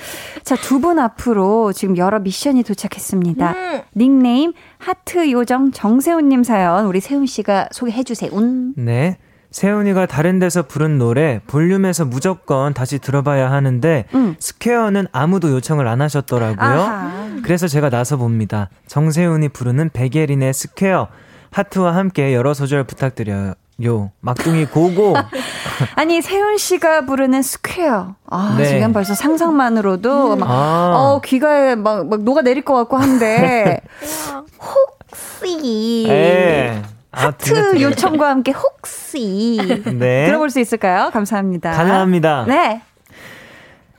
[0.44, 3.52] 자 두 분 앞으로 지금 여러 미션이 도착했습니다.
[3.52, 3.82] 음.
[3.96, 8.32] 닉네임 하트 요정 정세훈님 사연 우리 세훈 씨가 소개해 주세요.
[8.76, 9.18] 네.
[9.52, 14.36] 세훈이가 다른 데서 부른 노래 볼륨에서 무조건 다시 들어봐야 하는데 음.
[14.40, 16.68] Square는 아무도 요청을 안 하셨더라고요.
[16.82, 17.30] 아하.
[17.44, 18.70] 그래서 제가 나서 봅니다.
[18.88, 21.08] 정세훈이 부르는 백예린의 Square
[21.52, 23.54] 하트와 함께 여러 소절 부탁드려요.
[23.86, 25.16] 요 막둥이 go go
[25.96, 28.66] 아니 세훈 씨가 부르는 Square 아 네.
[28.66, 30.40] 지금 벌써 상상만으로도 음.
[30.40, 30.94] 막 아.
[30.98, 33.80] 어, 귀가에 막, 막 녹아 내릴 것 같고 한데
[34.60, 36.82] 혹시 네.
[37.12, 40.26] 하트 아, 요청과 함께 혹시 네.
[40.26, 41.10] 들어볼 수 있을까요?
[41.12, 41.72] 감사합니다.
[41.72, 42.46] 가능합니다.
[42.48, 42.82] 네.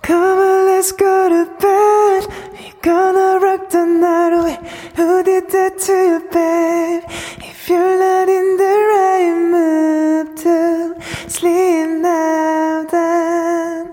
[0.02, 2.22] Come on, let's go to bed.
[2.52, 4.58] We gonna rock the night away.
[4.96, 7.04] Who did that to you, babe?
[7.50, 10.96] If you're not in the right mood to
[11.28, 13.92] sleep now, then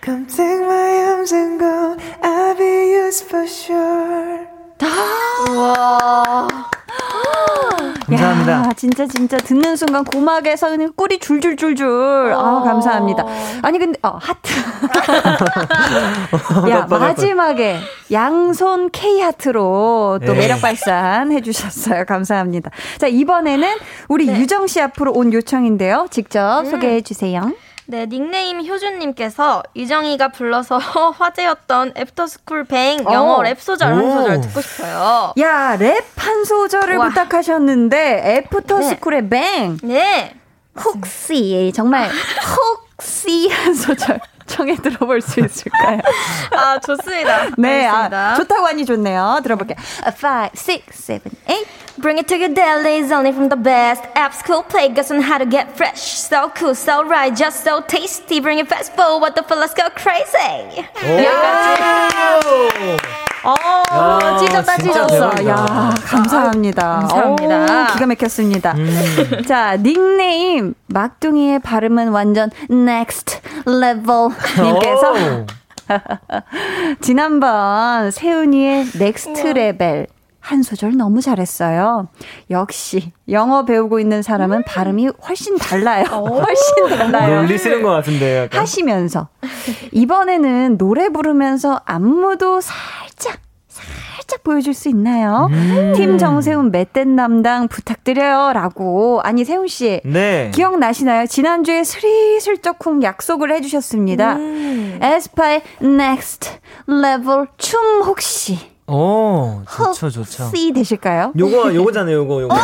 [0.00, 1.96] come take my arms and go.
[2.22, 4.48] I'll be yours for sure.
[5.48, 6.77] 와.
[8.08, 8.52] 감사합니다.
[8.52, 12.32] 야, 진짜 진짜 듣는 순간 고막에서 그냥 꿀이 줄줄줄줄.
[12.34, 12.62] 아, 어.
[12.62, 13.24] 감사합니다.
[13.62, 14.50] 아니 근데 어, 하트.
[16.70, 17.78] 야, 마지막에
[18.10, 20.40] 양손 K 하트로 또 네.
[20.40, 22.04] 매력 발산 해 주셨어요.
[22.06, 22.70] 감사합니다.
[22.98, 23.68] 자, 이번에는
[24.08, 24.40] 우리 네.
[24.40, 26.06] 유정 씨 앞으로 온 요청인데요.
[26.10, 26.70] 직접 음.
[26.70, 27.52] 소개해 주세요.
[27.90, 30.76] 네, 닉네임 효준님께서 유정이가 불러서
[31.16, 33.42] 화제였던 애프터스쿨 Bang 영어 어.
[33.42, 35.32] 랩 소절 한 소절 듣고 싶어요.
[35.38, 37.08] 야, 랩 한 소절을 와.
[37.08, 39.28] 부탁하셨는데 애프터스쿨의 네.
[39.30, 39.78] Bang.
[39.82, 40.34] 네.
[40.84, 42.10] 혹시 정말
[42.98, 44.20] 혹시 한 소절.
[44.44, 46.00] 청해 들어볼 수 있을까요?
[46.56, 47.48] 아, 좋습니다.
[47.58, 49.40] 네, 아, 좋다고 하니 좋네요.
[49.42, 49.76] 들어볼게요.
[50.06, 51.64] 5, 6, 7, 8.
[52.00, 54.04] Bring it to your dailies only from the best.
[54.14, 56.00] Apps cool play guess on how to get fresh.
[56.00, 58.38] So cool, so right, just so tasty.
[58.38, 60.86] Bring it fast forward, the full, let's go crazy.
[63.42, 65.44] 어, 찢었다, 찢었어.
[65.46, 67.08] 야, 감사합니다.
[67.08, 67.82] 감사합니다.
[67.82, 68.72] 오, 기가 막혔습니다.
[68.74, 69.42] 음.
[69.46, 75.46] 자, 닉네임, 막둥이의 발음은 완전 next level 님께서
[77.00, 80.06] 지난번 세훈이의 Next Level
[80.48, 82.08] 한 소절 너무 잘했어요.
[82.48, 84.62] 역시 영어 배우고 있는 사람은 음.
[84.66, 86.04] 발음이 훨씬 달라요.
[86.08, 87.42] 훨씬 달라요.
[87.42, 88.62] 놀리시는 것 같은데 약간.
[88.62, 89.28] 하시면서
[89.92, 95.48] 이번에는 노래 부르면서 안무도 살짝 살짝 보여줄 수 있나요?
[95.52, 95.92] 음.
[95.94, 100.50] 팀 정세훈 맷댄 담당 부탁드려요 라고 아니 세훈 씨 네.
[100.54, 101.26] 기억나시나요?
[101.26, 104.36] 지난주에 스리슬쩍쿵 약속을 해주셨습니다.
[104.36, 104.98] 음.
[105.02, 106.52] 에스파의 Next
[106.88, 110.50] Level 춤 혹시 오, 좋죠, 좋죠.
[110.54, 111.32] C 되실까요?
[111.38, 112.56] 요거, 요거잖아요, 요거, 요거.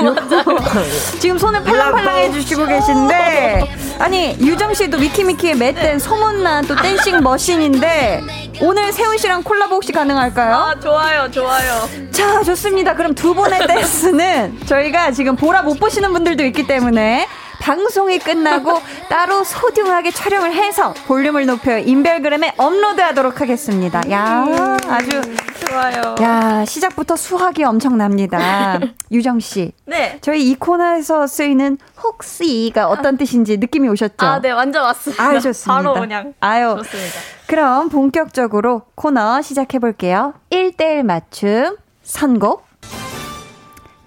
[1.20, 8.22] 지금 손을 팔랑팔랑 해주시고 계신데 아니 유정 씨도 미키미키의 맷댄 소문난 또 댄싱 머신인데
[8.62, 10.54] 오늘 세훈 씨랑 콜라보 혹시 가능할까요?
[10.54, 11.88] 아, 좋아요, 좋아요.
[12.10, 12.94] 자 좋습니다.
[12.94, 17.26] 그럼 두 분의 댄스는 저희가 지금 보라 못 보시는 분들도 있기 때문에
[17.60, 24.00] 방송이 끝나고 따로 소중하게 촬영을 해서 볼륨을 높여 인별그램에 업로드하도록 하겠습니다.
[24.10, 24.46] 야
[24.88, 25.20] 아주
[25.68, 26.14] 좋아요.
[26.20, 28.80] 야 시작부터 수학이 엄청납니다.
[29.12, 29.72] 유정 씨.
[29.86, 30.18] 네.
[30.22, 34.26] 저희 이 코너에서 쓰이는 혹시가 어떤 뜻인지 느낌이 오셨죠?
[34.26, 35.22] 아, 네, 완전 왔습니다.
[35.22, 35.72] 아유, 좋습니다.
[35.82, 36.34] 바로 그냥.
[36.40, 36.74] 아유.
[36.78, 37.18] 좋습니다.
[37.46, 40.34] 그럼 본격적으로 코너 시작해 볼게요.
[40.50, 42.69] 1대1 맞춤 선곡.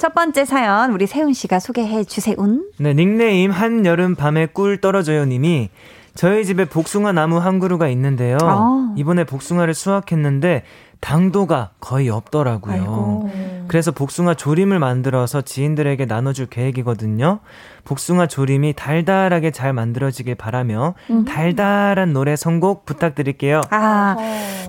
[0.04, 2.36] 첫 번째 사연 우리 세훈 씨가 소개해 주세요.
[2.78, 5.70] 네, 닉네임 한여름 밤에 꿀 떨어져요 님이
[6.14, 8.38] 저희 집에 복숭아 나무 한 그루가 있는데요.
[8.42, 8.94] 아.
[8.98, 10.64] 이번에 복숭아를 수확했는데
[11.00, 12.74] 당도가 거의 없더라고요.
[12.74, 13.30] 아이고.
[13.74, 17.40] 그래서 복숭아 조림을 만들어서 지인들에게 나눠줄 계획이거든요.
[17.86, 20.94] 복숭아 조림이 달달하게 잘 만들어지길 바라며
[21.28, 23.62] 달달한 노래 선곡 부탁드릴게요.
[23.72, 24.16] 아,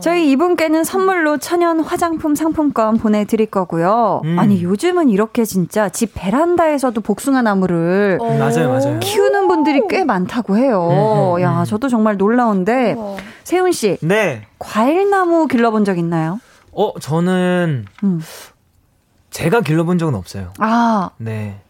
[0.00, 4.22] 저희 이분께는 선물로 천연 화장품 상품권 보내드릴 거고요.
[4.24, 4.38] 음.
[4.38, 8.38] 아니, 요즘은 이렇게 진짜 집 베란다에서도 복숭아 나무를 어.
[8.38, 9.00] 맞아요, 맞아요.
[9.00, 10.88] 키우는 분들이 꽤 많다고 해요.
[10.90, 11.64] 음, 음, 야, 음.
[11.66, 12.94] 저도 정말 놀라운데.
[12.96, 13.18] 어.
[13.42, 14.46] 세훈 씨, 네.
[14.58, 16.40] 과일 나무 길러본 적 있나요?
[16.72, 18.20] 어, 저는 음.
[19.34, 20.52] 제가 길러본 적은 없어요.
[20.58, 21.60] 아, 네.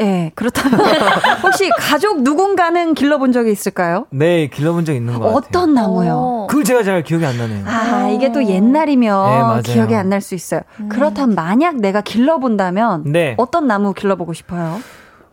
[0.00, 0.80] 예, 그렇다면
[1.44, 4.06] 혹시 가족 누군가는 길러본 적이 있을까요?
[4.10, 5.36] 네, 길러본 적 있는 것 같아요.
[5.36, 6.12] 어떤 나무요?
[6.16, 6.46] 어.
[6.48, 7.64] 그걸 제가 잘 기억이 안 나네요.
[7.68, 8.10] 아, 어.
[8.10, 9.72] 이게 또 옛날이면 네.
[9.72, 10.62] 기억이 안 날 수 있어요.
[10.88, 13.34] 그렇다면 만약 내가 길러본다면 네.
[13.38, 14.80] 어떤 나무 길러보고 싶어요?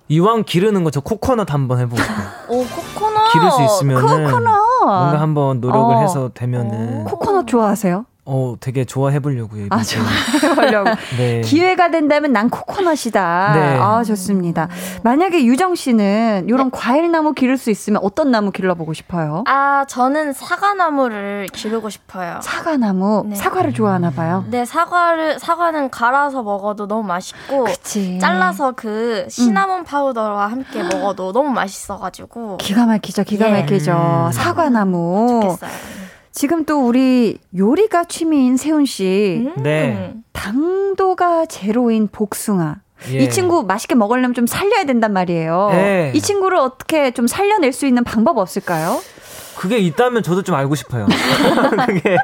[0.08, 2.28] 이왕 기르는 거 저 코코넛 한번 해보고 싶어요.
[2.50, 3.32] 오, 코코넛.
[3.32, 4.52] 기를 수 있으면은 코코넛.
[4.86, 6.02] 뭔가 한번 노력을 어.
[6.02, 8.06] 해서 되면은 코코넛 좋아하세요?
[8.32, 9.68] 어 되게 좋아해 보려고요.
[9.72, 10.92] 아, 좋아해 보려고.
[11.18, 11.42] 네.
[11.42, 13.52] 기회가 된다면 난 코코넛이다.
[13.56, 13.78] 네.
[13.80, 14.68] 아, 좋습니다.
[15.04, 19.44] 만약에 유정 씨는 이런 과일 나무 기를 수 있으면 어떤 나무 길러보고 싶어요?
[19.48, 22.39] 아, 저는 사과나무를 기르고 싶어요.
[22.44, 23.24] 사과나무.
[23.26, 23.36] 네.
[23.36, 24.46] 사과를 좋아하나 봐요.
[24.48, 27.63] 네, 사과를, 사과는 갈아서 먹어도 너무 맛있고.
[27.63, 28.20] 그치.
[28.20, 32.58] 잘라서 그 시나몬 파우더와 함께 먹어도 너무 맛있어 가지고.
[32.58, 33.62] 기가 막히죠, 기가 예.
[33.62, 34.28] 막히죠.
[34.28, 34.32] 음.
[34.32, 35.39] 사과나무.
[35.42, 35.72] 좋겠어요.
[36.32, 39.52] 지금 또 우리 요리가 취미인 세훈 씨.
[39.56, 39.63] 음.
[39.63, 40.13] 네.
[40.34, 42.78] 당도가 제로인 복숭아.
[43.12, 43.20] 예.
[43.20, 45.70] 이 친구 맛있게 먹으려면 좀 살려야 된단 말이에요.
[45.72, 46.12] 네.
[46.13, 49.02] 이 친구를 어떻게 좀 살려낼 수 있는 방법 없을까요?
[49.60, 51.06] 그게 있다면 저도 좀 알고 싶어요.
[51.86, 52.15] 그게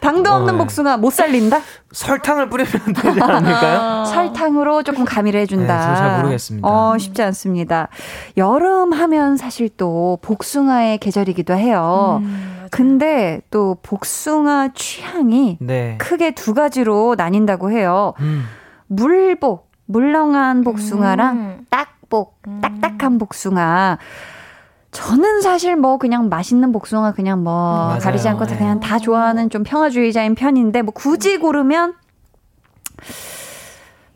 [0.00, 0.58] 당도 어, 없는 네.
[0.58, 1.58] 복숭아 못 살린다?
[1.90, 4.04] 설탕을 뿌리면 되지 않을까요?
[4.06, 5.76] 설탕으로 조금 가미를 해준다.
[5.76, 6.68] 네, 저잘 모르겠습니다.
[6.68, 7.88] 어, 쉽지 않습니다.
[8.36, 12.20] 여름 하면 사실 또 복숭아의 계절이기도 해요.
[12.22, 12.68] 음.
[12.70, 15.98] 근데 또 복숭아 취향이 네.
[15.98, 18.14] 크게 두 가지로 나뉜다고 해요.
[18.20, 18.44] 음.
[18.86, 21.66] 물복, 물렁한 복숭아랑 음.
[21.68, 22.60] 딱복, 음.
[22.60, 23.98] 딱딱한 복숭아.
[24.94, 27.52] 저는 사실 뭐 그냥 맛있는 복숭아 그냥 뭐
[27.88, 27.98] 맞아요.
[27.98, 28.58] 가리지 않고 다 네.
[28.58, 31.94] 그냥 다 좋아하는 좀 평화주의자인 편인데 뭐 굳이 고르면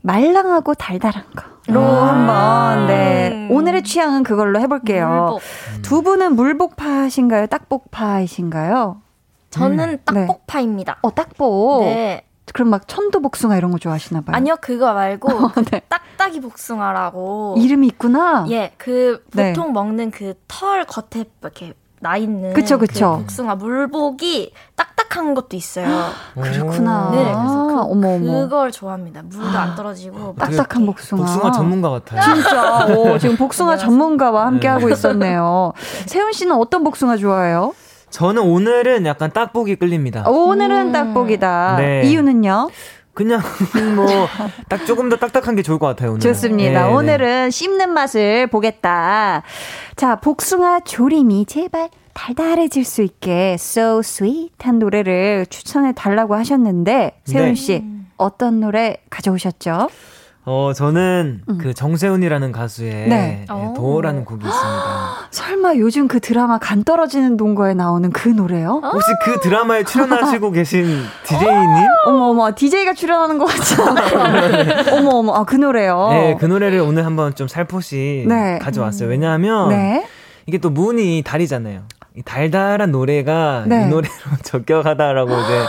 [0.03, 1.25] 말랑하고 달달한
[1.67, 2.09] 거로 아.
[2.09, 5.09] 한번 네 오늘의 취향은 그걸로 해볼게요.
[5.09, 5.41] 물복.
[5.83, 7.49] 두 분은 물복파신가요?
[7.49, 9.03] 딱복파이신가요?
[9.51, 9.97] 저는 네.
[10.05, 10.99] 딱복파입니다.
[11.03, 11.85] 어 딱복.
[11.87, 12.28] 네.
[12.53, 14.37] 그럼 막 천도복숭아 이런 거 좋아하시나 봐요.
[14.37, 15.29] 아니요, 그거 말고
[15.71, 15.81] 네.
[15.89, 17.57] 딱딱이 복숭아라고.
[17.59, 18.47] 이름이 있구나.
[18.51, 19.53] 예, 그 네.
[19.53, 23.13] 보통 먹는 그 털 겉에 이렇게 나 있는 그쵸, 그쵸.
[23.17, 25.87] 그 복숭아 물복이 딱딱한 것도 있어요.
[26.41, 27.11] 그렇구나.
[27.11, 28.33] 네, 그래서 그, 어머 어머.
[28.33, 29.23] 그걸 좋아합니다.
[29.23, 30.87] 물도 안 떨어지고 막 딱딱한.
[30.87, 31.23] 복숭아.
[31.25, 32.35] 복숭아 전문가 같아요.
[32.35, 32.87] 진짜.
[32.97, 33.77] 오, 지금 복숭아.
[33.79, 34.75] 전문가와 함께 네.
[34.75, 35.73] 하고 있었네요.
[36.07, 37.75] 세훈 씨는 어떤 복숭아 좋아해요?
[38.11, 40.29] 저는 오늘은 약간 딱복이 끌립니다.
[40.29, 40.92] 오늘은 음.
[40.92, 41.77] 딱복이다.
[41.79, 42.03] 네.
[42.05, 42.71] 이유는요?
[43.14, 43.40] 그냥
[43.97, 44.07] 뭐
[44.68, 46.11] 딱 조금 더 딱딱한 게 좋을 것 같아요.
[46.11, 46.21] 오늘.
[46.21, 46.83] 좋습니다.
[46.85, 46.94] 네, 네.
[46.94, 49.42] 오늘은 씹는 맛을 보겠다.
[49.97, 57.55] 자, 복숭아 조림이 제발 달달해질 수 있게 so sweet한 노래를 추천해 달라고 하셨는데 세훈 네.
[57.55, 57.85] 씨
[58.16, 59.88] 어떤 노래 가져오셨죠?
[60.51, 61.59] 어 저는 음.
[61.61, 63.45] 그 정세훈이라는 가수의 네.
[63.47, 63.75] 예, 오.
[63.75, 65.29] 도어라는 곡이 있습니다.
[65.31, 68.81] 설마 요즘 그 드라마 간 떨어지는 동거에 나오는 그 노래요?
[68.83, 68.89] 어?
[68.97, 70.87] 혹시 그 드라마에 출연하시고 계신
[71.25, 71.87] DJ님?
[72.09, 74.85] 어머 어머 DJ가 출연하는 것 같지 않아요?
[74.97, 76.09] 어머 어머 아 그 노래요.
[76.13, 78.59] 네, 그 노래를 오늘 한번 좀 살포시 네.
[78.59, 79.09] 가져왔어요.
[79.11, 80.07] 왜냐하면 네.
[80.47, 81.83] 이게 또 문이 달이잖아요.
[82.17, 83.85] 이 달달한 노래가 네.
[83.85, 85.61] 이 노래로 적격하다라고 이제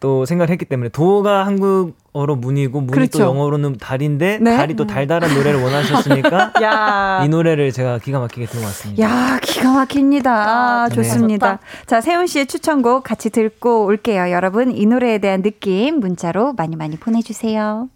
[0.00, 3.18] 또 생각을 했기 때문에 도어가 한국 영어로 문이고 문이 그렇죠.
[3.18, 4.56] 또 영어로는 달인데 네?
[4.56, 6.52] 달이 또 달달한 노래를 원하셨으니까
[7.24, 9.02] 이 노래를 제가 기가 막히게 들어 왔습니다.
[9.02, 10.32] 야, 기가 막힙니다.
[10.32, 11.52] 아, 좋습니다.
[11.52, 11.58] 네.
[11.86, 14.30] 자, 세훈 씨의 추천곡 같이 듣고 올게요.
[14.30, 17.88] 여러분 이 노래에 대한 느낌 문자로 많이 많이 보내 주세요.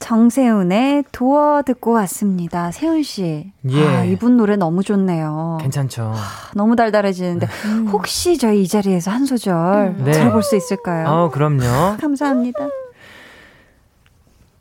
[0.00, 2.70] 정세훈의 도어 듣고 왔습니다.
[2.70, 3.50] 세훈 씨.
[3.68, 3.86] 예.
[3.86, 5.58] 아, 이분 노래 너무 좋네요.
[5.60, 6.12] 괜찮죠.
[6.14, 7.88] 아, 너무 달달해지는데 음.
[7.88, 10.12] 혹시 저희 이 자리에서 한 소절 네.
[10.12, 11.08] 들어볼 수 있을까요?
[11.08, 11.96] 어, 그럼요.
[12.00, 12.68] 감사합니다.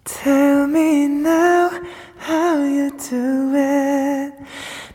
[0.07, 1.69] Tell me now
[2.17, 4.33] how you do it.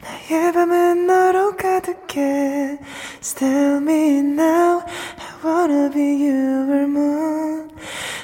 [0.00, 2.78] 나의 밤은 너로 가득해.
[3.20, 7.70] Tell me now I wanna be your moon.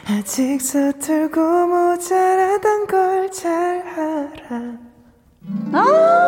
[0.07, 4.79] 아직 서툴고 모자라단 걸 잘 알아.
[5.75, 6.27] 아~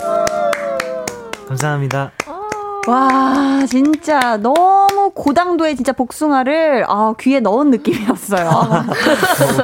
[1.49, 2.13] 감사합니다.
[2.89, 8.49] 와, 진짜 너무 고당도의 진짜 복숭아를 아, 귀에 넣은 느낌이었어요.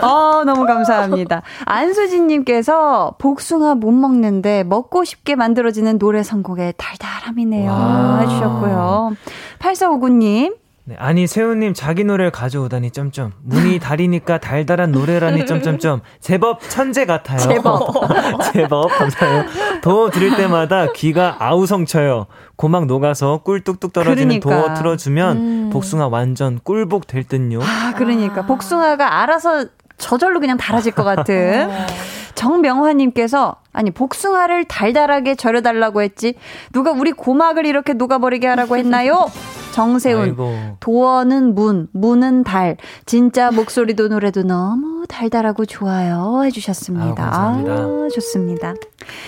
[0.02, 1.42] 아, 너무 감사합니다.
[1.64, 7.70] 안수진님께서 복숭아 못 먹는데 먹고 싶게 만들어지는 노래 선곡의 달달함이네요.
[7.70, 8.18] 와.
[8.20, 9.12] 해주셨고요.
[9.59, 10.55] 8459님,
[10.88, 17.38] 네, 아니 세훈님 자기 노래를 가져오다니 점점 문이 달이니까 달달한 노래라니 점점점 제법 천재 같아요.
[17.40, 17.90] 제법
[18.55, 19.44] 제법 감사해요.
[19.83, 22.27] 도 들을 때마다 귀가 아우성쳐요.
[22.55, 24.68] 고막 녹아서 꿀 뚝뚝 떨어지는 그러니까.
[24.68, 25.70] 도어 틀어주면 음.
[25.72, 27.59] 복숭아 완전 꿀복 될 듯요.
[27.62, 28.46] 아 그러니까 아.
[28.46, 29.66] 복숭아가 알아서
[29.98, 31.68] 저절로 그냥 달아질 것 같은.
[31.70, 31.87] 어.
[32.35, 36.35] 정명화님께서 아니 복숭아를 달달하게 절여달라고 했지
[36.72, 39.26] 누가 우리 고막을 이렇게 녹아버리게 하라고 했나요?
[39.72, 40.76] 정세훈 아이고.
[40.80, 47.22] 도어는 문 문은 달 진짜 목소리도 노래도 너무 달달하고 좋아요 해주셨습니다.
[47.22, 47.72] 아, 감사합니다.
[47.72, 48.74] 아, 좋습니다.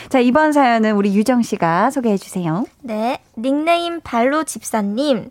[0.09, 2.65] 자 이번 사연은 우리 유정 씨가 소개해 주세요.
[2.81, 5.31] 네 닉네임 발로 집사님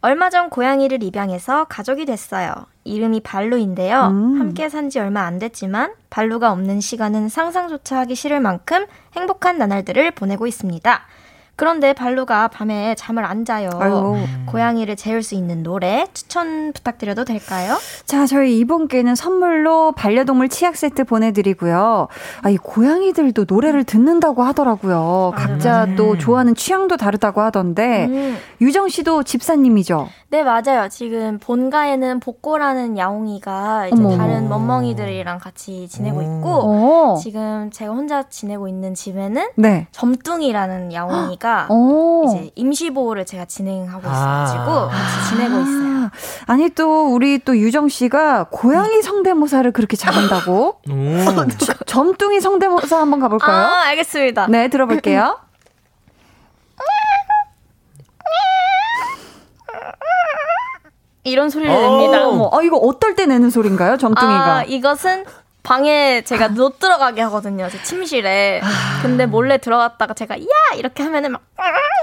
[0.00, 2.54] 얼마 전 고양이를 입양해서 가족이 됐어요.
[2.88, 4.08] 이름이 발루인데요.
[4.10, 4.40] 음.
[4.40, 10.12] 함께 산 지 얼마 안 됐지만 발루가 없는 시간은 상상조차 하기 싫을 만큼 행복한 나날들을
[10.12, 11.00] 보내고 있습니다.
[11.56, 13.68] 그런데 발루가 밤에 잠을 안 자요.
[13.80, 14.14] 아유.
[14.46, 17.76] 고양이를 재울 수 있는 노래 추천 부탁드려도 될까요?
[18.06, 22.06] 자, 저희 이번께는 선물로 반려동물 치약 세트 보내드리고요.
[22.42, 25.32] 아, 이 고양이들도 노래를 듣는다고 하더라고요.
[25.34, 25.96] 각자 음.
[25.96, 28.38] 또 좋아하는 취향도 다르다고 하던데 음.
[28.60, 30.08] 유정 씨도 집사님이죠?
[30.30, 30.88] 네, 맞아요.
[30.90, 34.14] 지금 본가에는 복고라는 야옹이가 이제 어머.
[34.14, 37.16] 다른 멍멍이들이랑 같이 지내고 있고 오.
[37.16, 39.86] 지금 제가 혼자 지내고 있는 집에는 네.
[39.92, 42.24] 점뚱이라는 야옹이가 오.
[42.26, 44.88] 이제 임시보호를 제가 진행하고 있어가지고 아.
[44.88, 46.10] 같이 지내고 있어요.
[46.46, 50.80] 아니 또 우리 또 유정 씨가 고양이 성대모사를 그렇게 잘한다고?
[51.86, 53.56] 점뚱이 성대모사 한번 가볼까요?
[53.56, 54.48] 아, 알겠습니다.
[54.48, 55.38] 네, 들어볼게요.
[61.28, 62.26] 이런 소리를 냅니다.
[62.28, 64.56] 어, 아, 이거 어떨 때 내는 소리인가요, 점뚱이가?
[64.56, 65.24] 아, 이것은
[65.68, 67.68] 방에 제가 못 들어가게 하거든요.
[67.68, 68.62] 제 침실에.
[69.02, 71.42] 근데 몰래 들어갔다가 제가 야 이렇게 하면은 막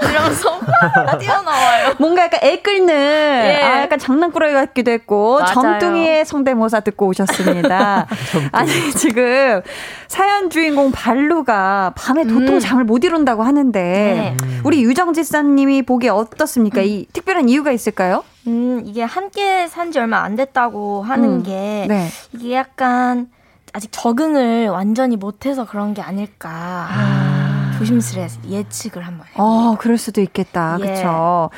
[0.08, 0.60] 이러면서
[1.18, 1.94] 뛰어나와요.
[1.98, 3.60] 뭔가 약간 애 끓는 예.
[3.64, 5.54] 아 약간 장난꾸러기 같기도 했고 맞아요.
[5.54, 8.06] 점뚱이의 성대모사 듣고 오셨습니다.
[8.52, 9.62] 아니 지금
[10.06, 12.60] 사연 주인공 발루가 밤에 도통 음.
[12.60, 14.36] 잠을 못 이룬다고 하는데 네.
[14.62, 16.82] 우리 유정지사님이 보기에 어떻습니까?
[16.82, 16.86] 음.
[16.86, 18.22] 이 특별한 이유가 있을까요?
[18.46, 21.42] 음, 이게 함께 산 지 얼마 안 됐다고 하는 음.
[21.42, 22.08] 게 네.
[22.32, 23.28] 이게 약간
[23.72, 26.48] 아직 적응을 완전히 못해서 그런 게 아닐까.
[26.90, 27.72] 아.
[27.78, 29.34] 조심스레 예측을 한번 해요.
[29.36, 30.78] 어, 그럴 수도 있겠다.
[30.80, 30.84] 예.
[30.86, 31.50] 그렇죠.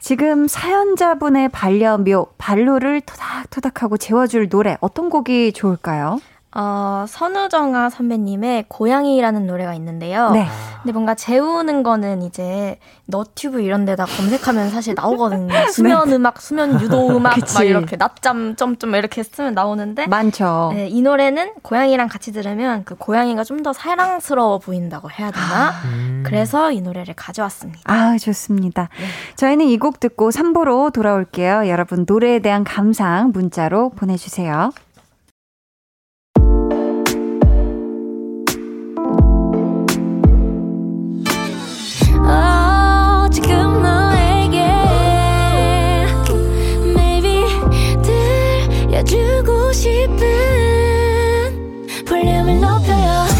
[0.00, 6.18] 지금 사연자분의 반려묘 발로를 토닥토닥하고 재워줄 노래 어떤 곡이 좋을까요?
[6.58, 10.30] 어, 선우정아 선배님의 고양이라는 노래가 있는데요.
[10.30, 10.46] 네.
[10.82, 15.48] 근데 뭔가 재우는 거는 이제 너튜브 이런 데다 검색하면 사실 나오거든요.
[15.52, 15.68] 네.
[15.68, 20.70] 수면 음악, 수면 유도 음악 막 이렇게 낮잠 점점 이렇게 쓰면 나오는데 많죠.
[20.74, 25.70] 네, 이 노래는 고양이랑 같이 들으면 그 고양이가 좀 더 사랑스러워 보인다고 해야 되나?
[25.86, 26.22] 음.
[26.26, 27.80] 그래서 이 노래를 가져왔습니다.
[27.84, 28.90] 아, 좋습니다.
[28.98, 29.06] 네.
[29.36, 31.68] 저희는 이 곡 듣고 3부로 돌아올게요.
[31.68, 34.70] 여러분 노래에 대한 감상 문자로 보내 주세요.
[49.76, 50.16] 싶은
[52.06, 53.35] 볼륨을 높여요.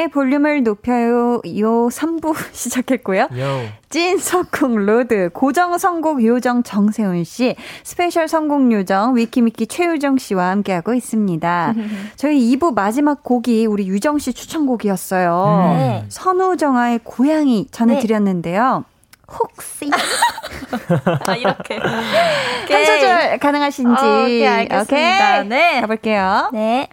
[0.00, 1.34] 강한나의 볼륨을 높여요.
[1.58, 3.28] 요 3부 시작했고요.
[3.38, 3.62] 요.
[3.90, 10.94] 찐 선곡 road, 고정 선곡 요정 정세훈 씨, special 선곡 요정 위키미키 최유정 씨와 함께하고
[10.94, 11.74] 있습니다.
[12.16, 15.74] 저희 2부 마지막 곡이 우리 유정 씨 추천곡이었어요.
[15.76, 16.04] 네.
[16.08, 18.84] 선우정아의 고양이 전해드렸는데요.
[18.86, 18.90] 네.
[19.32, 19.88] 혹시
[21.24, 24.82] 아 이렇게 한 소절 가능하신지 어, 오케이 알겠습니다.
[24.82, 25.48] 오케이.
[25.48, 26.50] 네 가볼게요.
[26.52, 26.88] 네.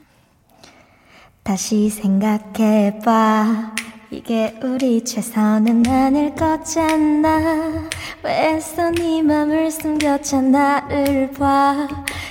[1.48, 3.72] 다시 생각해봐.
[4.12, 7.88] 이게 우리 최선은 아닐 거잖아.
[8.22, 10.82] 왜 애써 네 맘을 숨겼잖아.
[10.82, 11.88] 나를 봐.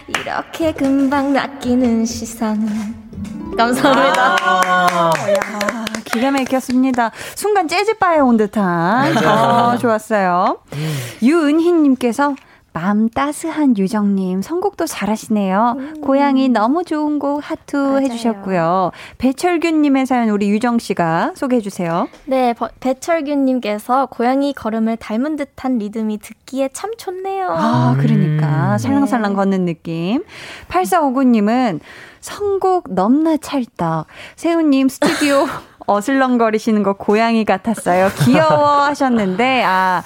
[0.06, 4.36] 이렇게 금방 낚이는 시선은 감사합니다.
[4.38, 7.10] 아, 야, 기가 막혔습니다.
[7.34, 9.16] 순간 재즈바에 온 듯한.
[9.16, 10.58] 어, 좋았어요.
[10.74, 10.96] 음.
[11.22, 12.34] 유은희님께서
[12.76, 15.76] 마음 따스한 유정님 선곡도 잘하시네요.
[15.78, 16.00] 음.
[16.02, 18.00] 고양이 너무 좋은 곡 하트 맞아요.
[18.00, 18.90] 해주셨고요.
[19.16, 22.06] 배철균님의 사연 우리 유정 씨가 소개해 주세요.
[22.26, 27.48] 네, 배철균님께서 고양이 걸음을 닮은 듯한 리듬이 듣기에 참 좋네요.
[27.48, 28.78] 아, 그러니까 음.
[28.78, 29.36] 살랑살랑 네.
[29.36, 30.22] 걷는 느낌.
[30.68, 31.80] 8459님은
[32.20, 34.06] 선곡 넘나 찰떡.
[34.36, 35.46] 세훈님 스튜디오
[35.86, 38.08] 어슬렁거리시는 거 고양이 같았어요.
[38.24, 40.02] 귀여워 하셨는데, 아,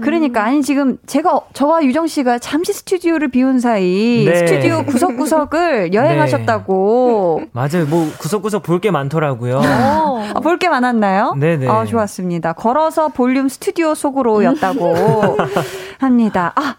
[0.00, 4.34] 그러니까, 아니, 지금 제가, 저와 유정 씨가 잠시 스튜디오를 비운 사이, 네.
[4.36, 7.40] 스튜디오 구석구석을 여행하셨다고.
[7.42, 7.48] 네.
[7.52, 7.86] 맞아요.
[7.88, 9.60] 뭐, 구석구석 볼 게 많더라고요.
[9.62, 11.34] 아, 볼게 많았나요?
[11.38, 11.68] 네네.
[11.68, 12.52] 아, 좋았습니다.
[12.52, 15.36] 걸어서 볼륨 스튜디오 속으로였다고
[15.98, 16.52] 합니다.
[16.54, 16.76] 아,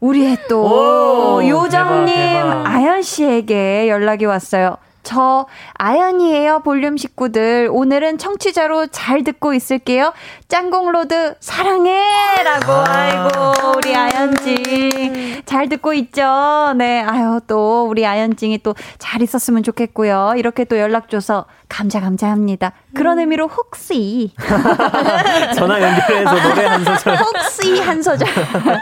[0.00, 2.66] 우리의 또 오, 요정님 대박, 대박.
[2.66, 4.76] 아연 씨에게 연락이 왔어요.
[5.06, 7.68] 저 아연이에요 볼륨 식구들.
[7.70, 10.12] 오늘은 청취자로 잘 듣고 있을게요.
[10.48, 12.02] 찐선곡road 사랑해
[12.44, 12.72] 라고.
[12.72, 12.84] 아.
[12.88, 16.74] 아이고 우리 아연찡 잘 듣고 있죠?
[16.76, 20.34] 네 아유 또 우리 아연찡이 또 잘 있었으면 좋겠고요.
[20.36, 22.72] 이렇게 또 연락 줘서 감자 감자합니다.
[22.94, 23.20] 그런 음.
[23.20, 24.32] 의미로 혹시.
[25.54, 27.16] 전화 연결해서 노래 한 소절.
[27.22, 28.28] 혹시 한 소절.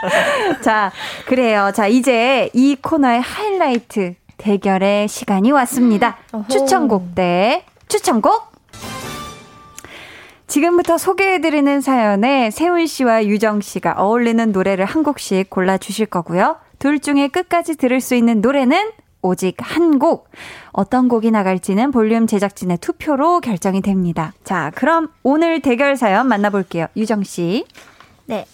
[0.63, 0.91] 자
[1.27, 1.73] 그래요.
[1.75, 6.17] 자 이제 이 코너의 하이라이트 대결의 시간이 왔습니다.
[6.49, 8.53] 추천곡 대 추천곡.
[10.47, 16.57] 지금부터 소개해드리는 사연에 세훈 씨와 유정 씨가 어울리는 노래를 한 곡씩 골라주실 거고요.
[16.79, 20.29] 둘 중에 끝까지 들을 수 있는 노래는 오직 한 곡.
[20.73, 24.35] 어떤 곡이 나갈지는 볼륨 제작진의 투표로 결정이 됩니다.
[24.45, 26.89] 자, 그럼 오늘 대결 사연 만나볼게요.
[26.95, 27.65] 유정 씨.
[28.27, 28.45] 네.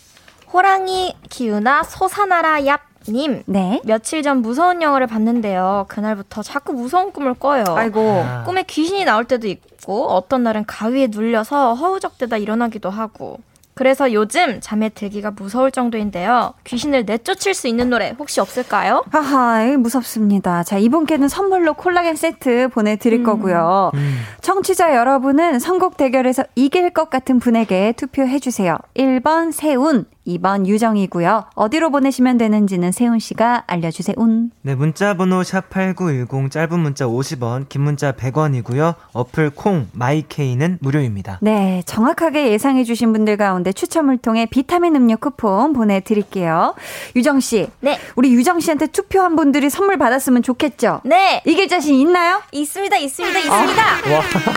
[0.52, 2.78] 호랑이 기우나 소사나라 얍
[3.08, 3.80] 님, 네.
[3.84, 5.86] 며칠 전 무서운 영화를 봤는데요.
[5.88, 7.64] 그날부터 자꾸 무서운 꿈을 꿔요.
[7.68, 8.00] 아이고.
[8.24, 8.44] 아.
[8.44, 13.38] 꿈에 귀신이 나올 때도 있고, 어떤 날은 가위에 눌려서 허우적대다 일어나기도 하고.
[13.80, 16.52] 그래서 요즘 잠에 들기가 무서울 정도인데요.
[16.64, 19.04] 귀신을 내쫓을 수 있는 노래 혹시 없을까요?
[19.10, 20.64] 하하, 무섭습니다.
[20.64, 23.24] 자, 이분께는 선물로 콜라겐 세트 보내드릴 음.
[23.24, 23.90] 거고요.
[23.94, 24.18] 음.
[24.42, 28.76] 청취자 여러분은 선곡 대결에서 이길 것 같은 분에게 투표해주세요.
[28.98, 31.44] 1번 세운, 2번 유정이고요.
[31.54, 34.14] 어디로 보내시면 되는지는 세훈 씨가 알려주세요.
[34.62, 38.94] 네, 문자 번호 샵8910 짧은 문자 50원, 긴 문자 100원이고요.
[39.12, 41.38] 어플 콩 마이케이는 무료입니다.
[41.42, 46.74] 네, 정확하게 예상해 주신 분들 가운데 추첨을 통해 비타민 음료 쿠폰 보내 드릴게요.
[47.16, 47.68] 유정 씨.
[47.80, 47.98] 네.
[48.16, 51.00] 우리 유정 씨한테 투표한 분들이 선물 받았으면 좋겠죠?
[51.04, 51.42] 네.
[51.46, 52.40] 이길 자신 있나요?
[52.52, 52.96] 있습니다.
[52.96, 53.38] 있습니다.
[53.38, 53.82] 있습니다.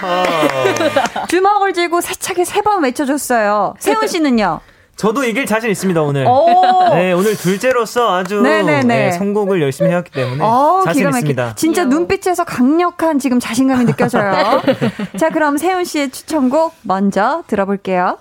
[0.01, 1.25] 아.
[1.27, 3.75] 주먹을 쥐고 세차게 세 번 외쳐줬어요.
[3.79, 4.61] 세훈 씨는요?
[4.95, 6.23] 저도 이길 자신 있습니다 오늘.
[6.93, 11.55] 네 오늘 둘째로서 아주 네, 선곡을 열심히 해왔기 때문에 오, 자신 있습니다.
[11.55, 14.61] 진짜 눈빛에서 강력한 지금 자신감이 느껴져요.
[15.19, 18.17] 자 그럼 세훈 씨의 추천곡 먼저 들어볼게요.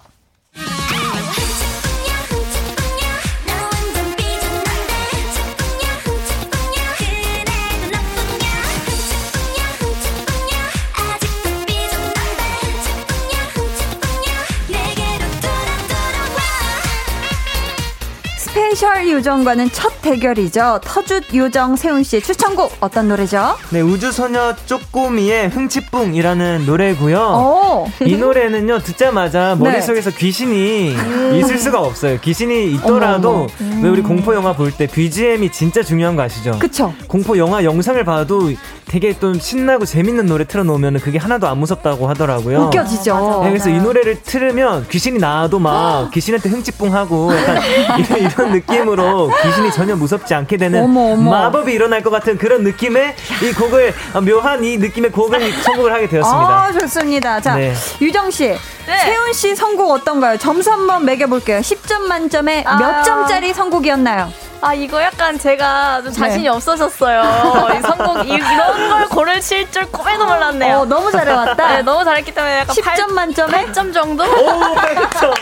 [19.03, 20.81] special 요정과는 첫 대결이죠.
[20.85, 23.57] 터줏 요정 세훈 씨의 추천곡 어떤 노래죠?
[23.71, 27.19] 네, 우주소녀 쪼꼬미의 흥치뿡이라는 노래고요.
[27.19, 27.91] 오.
[28.05, 29.65] 이 노래는요 듣자마자 네.
[29.65, 30.17] 머릿속에서 네.
[30.17, 31.35] 귀신이 음.
[31.35, 32.19] 있을 수가 없어요.
[32.21, 33.81] 귀신이 있더라도 음.
[33.83, 36.59] 왜 우리 공포 영화 볼 때 BGM이 진짜 중요한 거 아시죠?
[36.61, 36.95] 그쵸.
[37.09, 38.53] 공포 영화 영상을 봐도
[38.87, 42.67] 되게 좀 신나고 재밌는 노래 틀어놓으면 그게 하나도 안 무섭다고 하더라고요.
[42.67, 43.41] 웃겨지죠.
[43.45, 47.63] 네, 그래서 이 노래를 틀으면 귀신이 나와도 막 귀신한테 흥치뿡하고 약간
[47.99, 48.92] 이런, 이런 느낌으로
[49.43, 51.31] 귀신이 전혀 무섭지 않게 되는 어머, 어머.
[51.31, 56.49] 마법이 일어날 것 같은 그런 느낌의 이 곡을 묘한 이 느낌의 곡을 선곡을 하게 되었습니다.
[56.49, 57.41] 아, 좋습니다.
[57.41, 57.75] 자, 네.
[58.01, 58.49] 유정 씨.
[58.49, 58.99] 네.
[59.05, 60.37] 세훈 씨 선곡 어떤가요?
[60.39, 61.61] 점수 한번 매겨볼게요.
[61.61, 62.77] 10점 만점에 아...
[62.77, 64.33] 몇 점짜리 선곡이었나요?
[64.65, 66.49] 아 이거 약간 제가 좀 자신이 네.
[66.49, 67.23] 없어졌어요.
[67.85, 70.79] 성공 이, 런 걸 고를 칠 줄 꿈에도 몰랐네요.
[70.79, 71.69] 어, 너무 잘해왔다.
[71.77, 74.23] 네, 너무 잘했기 때문에 약간 10점 8, 만점에 8점 정도?
[74.25, 74.75] 오,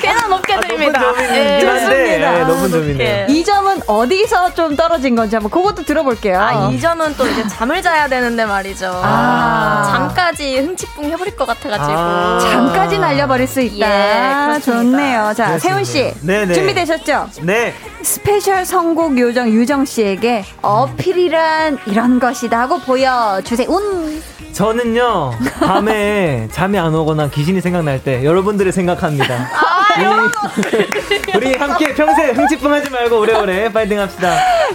[0.00, 1.00] 꽤나 높게 아, 드립니다.
[1.18, 2.32] 네, 좋습니다.
[2.32, 3.26] 네, 높은 점이네요.
[3.28, 6.40] 이 점은 어디서 좀 떨어진 건지 한번 그것도 들어볼게요.
[6.40, 8.90] 아, 이 점은 또 이제 잠을 자야 되는데 말이죠.
[9.04, 9.88] 아.
[9.92, 11.92] 잠까지 흥칫뿡 해버릴 것 같아가지고.
[11.94, 12.38] 아.
[12.40, 14.54] 잠까지 날려버릴 수 있다.
[14.56, 15.34] 예, 좋네요.
[15.36, 16.12] 자, 세훈 씨.
[16.22, 16.54] 네네.
[16.54, 17.28] 준비되셨죠?
[17.42, 17.74] 네.
[18.02, 23.68] special 선곡 요정 유정 씨에게 어필이란 이런 것이다 하고 보여주세요.
[23.70, 24.22] 운.
[24.52, 29.34] 저는요 밤에 잠이 안 오거나 귀신이 생각날 때 여러분들을 생각합니다.
[29.34, 30.30] 아,
[30.60, 30.88] 우리,
[31.36, 34.28] 우리 함께 평생 흥칫뿡하지 말고 오래오래 파이팅합시다.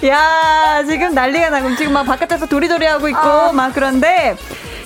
[0.08, 3.52] 야 지금 난리가 나고 지금 막 바깥에서 도리도리 하고 있고 아.
[3.54, 4.36] 막 그런데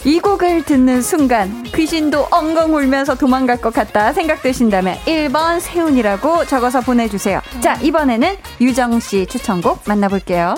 [0.06, 7.42] 이 곡을 듣는 순간 귀신도 엉엉 울면서 도망갈 것 같다 생각되신다면 1번 세운이라고 적어서 보내주세요.
[7.62, 10.56] 자 이번에는 유정 씨 추천곡 만나볼게요.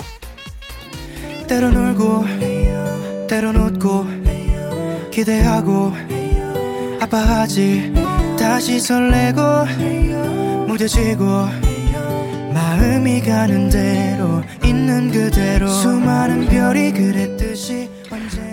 [1.48, 4.06] 때론 울고 때론 웃고
[5.10, 5.92] 기대하고
[7.00, 7.92] 아파하지
[8.38, 9.40] 다시 설레고
[10.68, 11.26] 무뎌지고
[12.54, 17.90] 마음이 가는 대로 있는 그대로 수많은 별이 그랬듯이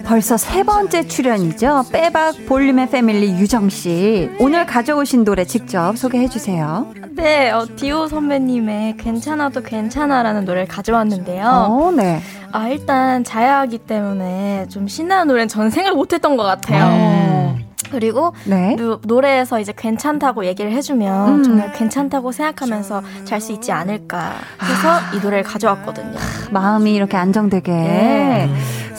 [0.10, 1.86] 벌써 세 번째 출연이죠.
[1.92, 4.28] 빼박 볼륨의 패밀리 유정 씨.
[4.40, 6.88] 오늘 가져오신 노래 직접 소개해 주세요.
[7.12, 11.46] 네, 어, 디오 선배님의 괜찮아도 괜찮아라는 노래를 가져왔는데요.
[11.48, 12.22] 어, 네.
[12.52, 16.86] 아, 일단 자야하기 때문에 좀 신나는 노래는 전 생각 못 했던 것 같아요.
[16.92, 17.56] 어.
[17.92, 18.76] 그리고 네.
[18.78, 21.44] 노, 노래에서 이제 괜찮다고 얘기를 해주면 음.
[21.44, 24.34] 정말 괜찮다고 생각하면서 잘 수 있지 않을까
[24.64, 25.12] 해서 아.
[25.14, 26.18] 이 노래를 가져왔거든요.
[26.52, 27.72] 마음이 이렇게 안정되게.
[27.72, 28.50] 네.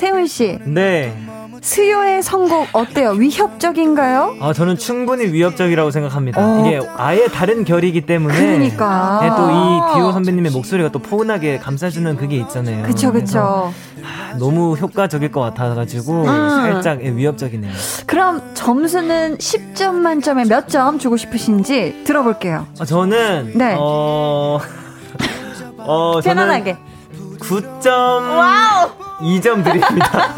[0.01, 0.59] 세훈 씨.
[0.65, 1.15] 네.
[1.61, 3.11] 수요의 선곡 어때요?
[3.11, 4.37] 위협적인가요?
[4.41, 6.41] 아, 저는 충분히 위협적이라고 생각합니다.
[6.41, 6.65] 어.
[6.67, 8.35] 이게 아예 다른 결이기 때문에.
[8.35, 9.19] 그러니까.
[9.21, 12.85] 네, 또이 디오 선배님의 목소리가 또 포근하게 감싸주는 그게 있잖아요.
[12.87, 13.75] 그쵸, 그쵸.
[14.03, 16.27] 아, 너무 효과적일 것 같아가지고 음.
[16.27, 17.71] 살짝 위협적이네요.
[18.07, 22.67] 그럼 점수는 10점 만점에 몇 점 주고 싶으신지 들어볼게요.
[22.79, 23.53] 아, 저는.
[23.55, 23.77] 네.
[23.79, 24.61] 어.
[25.77, 26.79] 어, 편안하게.
[27.41, 29.00] 9.2점
[29.63, 30.35] 드립니다.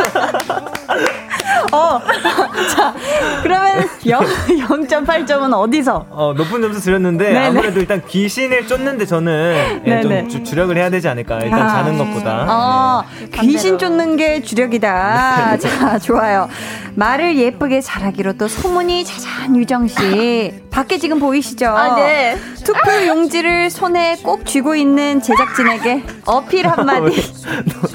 [1.73, 2.01] 어.
[2.75, 2.95] 자,
[3.43, 6.07] 그러면 0, 0.8점은 어디서?
[6.11, 7.47] 어, 높은 점수 드렸는데 네네.
[7.47, 11.41] 아무래도 일단 귀신을 쫓는데 저는 예, 좀 주, 주력을 해야 되지 않을까.
[11.41, 11.69] 일단 아.
[11.69, 12.47] 자는 것보다.
[12.49, 13.41] 어, 네.
[13.41, 15.57] 귀신 쫓는 게 주력이다.
[15.57, 15.59] 네.
[15.59, 16.49] 자, 좋아요.
[16.95, 20.63] 말을 예쁘게 잘하기로 또 소문이 자잔 유정 씨.
[20.71, 21.67] 밖에 지금 보이시죠?
[21.69, 22.37] 아, 네.
[22.65, 27.33] 투표 용지를 손에 꼭 쥐고 있는 제작진에게 어필 한마디.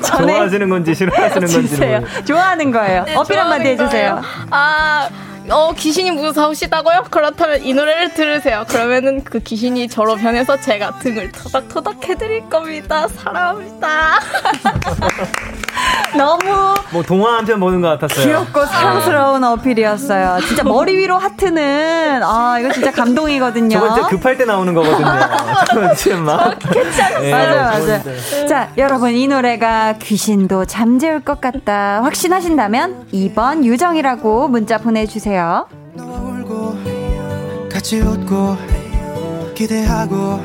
[0.04, 1.78] 좋아하시는 건지 싫어하시는 건지.
[2.26, 3.04] 좋아하는 거예요.
[3.06, 4.22] 네, 어필 한마디 해주세요.
[4.52, 5.10] 아,
[5.50, 7.06] 어, 귀신이 무서우시다고요?
[7.10, 8.66] 그렇다면 이 노래를 들으세요.
[8.68, 13.08] 그러면은 그 귀신이 저로 변해서 제가 등을 토닥토닥 해드릴 겁니다.
[13.08, 14.20] 사랑합니다.
[16.18, 18.26] 너무 뭐 동화 한 편 보는 것 같았어요.
[18.26, 20.40] 귀엽고 사랑스러운 어필이었어요.
[20.46, 23.70] 진짜 머리 위로 하트는 아 이거 진짜 감동이거든요.
[23.70, 25.08] 저건 진짜 급할 때 나오는 거거든요.
[25.68, 27.22] 저건 지금 막 괜찮았어요.
[27.22, 27.72] 네, 맞아
[28.02, 28.48] 맞아.
[28.48, 35.37] 자 여러분 이 노래가 귀신도 잠재울 것 같다 확신하신다면 2번 유정이라고 문자 보내주세요.
[37.72, 38.56] 같이 웃고
[39.54, 40.40] 기대하고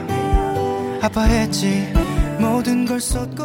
[1.01, 1.93] 아파했지
[2.39, 3.43] 모든 걸 쏟고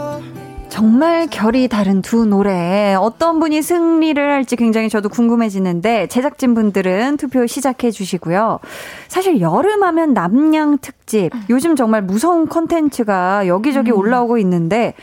[0.69, 2.93] 정말 결이 다른 두 노래.
[2.93, 8.59] 어떤 분이 승리를 할지 굉장히 저도 궁금해지는데, 제작진 분들은 투표 시작해 주시고요.
[9.07, 13.97] 사실 여름하면 남양 특집, 요즘 정말 무서운 컨텐츠가 여기저기 음.
[13.97, 14.93] 올라오고 있는데,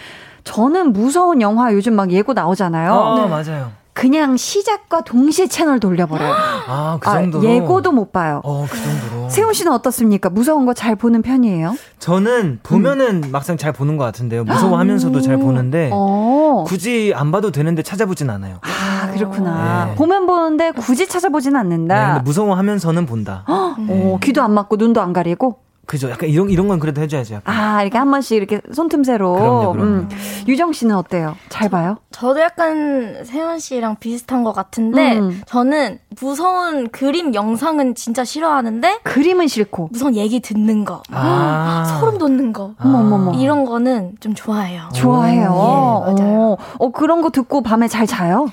[0.45, 2.93] 저는 무서운 영화 요즘 막 예고 나오잖아요.
[2.93, 3.29] 어, 네.
[3.29, 3.73] 맞아요.
[3.95, 6.35] 그냥 시작과 동시에 채널 돌려버려요.
[6.69, 7.49] 아, 그 정도로?
[7.49, 8.41] 아, 예고도 못 봐요.
[8.45, 9.31] 어, 그 정도로.
[9.31, 10.29] 세훈 씨는 어떻습니까?
[10.31, 11.77] 무서운 거 잘 보는 편이에요?
[12.01, 13.31] 저는 보면은 음.
[13.31, 14.43] 막상 잘 보는 것 같은데요.
[14.45, 16.65] 무서워하면서도 잘 보는데 어.
[16.67, 18.59] 굳이 안 봐도 되는데 찾아보진 않아요.
[18.63, 19.87] 아, 그렇구나.
[19.91, 19.95] 네.
[19.95, 22.15] 보면 보는데 굳이 찾아보진 않는다.
[22.15, 23.45] 네, 무서워하면서는 본다.
[23.79, 23.87] 네.
[24.13, 25.61] 어, 귀도 안 맞고 눈도 안 가리고?
[25.87, 26.11] 그죠.
[26.11, 27.35] 약간 이런 이런 건 그래도 해줘야죠.
[27.37, 27.55] 약간.
[27.55, 29.33] 아 이렇게 한 번씩 이렇게 손틈새로.
[29.33, 29.91] 그럼요, 그럼요.
[29.91, 30.09] 음.
[30.49, 31.37] 유정 씨는 어때요?
[31.49, 31.99] 잘 봐요?
[32.11, 35.43] 저도 약간 세원 씨랑 비슷한 것 같은데 음.
[35.47, 41.85] 저는 무서운 그림 영상은 진짜 싫어하는데 그림은 싫고 무서운 얘기 듣는 거, 아.
[42.01, 43.33] 소름 돋는 거, 아.
[43.37, 44.89] 이런 거는 좀 좋아해요.
[44.95, 45.51] 좋아해요.
[45.51, 46.05] 오.
[46.09, 46.57] 예, 맞아요.
[46.79, 48.47] 어, 그런 거 듣고 밤에 잘 자요?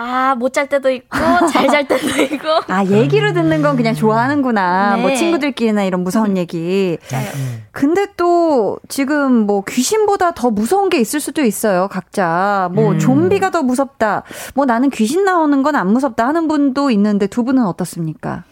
[0.00, 1.18] 아, 못 잘 때도 있고,
[1.52, 2.46] 잘 잘 때도 있고.
[2.68, 4.94] 아, 얘기로 듣는 건 그냥 좋아하는구나.
[4.96, 5.02] 네.
[5.02, 6.96] 뭐 친구들끼리나 이런 무서운 얘기.
[7.10, 7.26] 맞아요.
[7.72, 12.70] 근데 또 지금 뭐 귀신보다 더 무서운 게 있을 수도 있어요, 각자.
[12.72, 12.98] 뭐 음.
[13.00, 14.22] 좀비가 더 무섭다.
[14.54, 18.44] 뭐 나는 귀신 나오는 건 안 무섭다 하는 분도 있는데 두 분은 어떻습니까?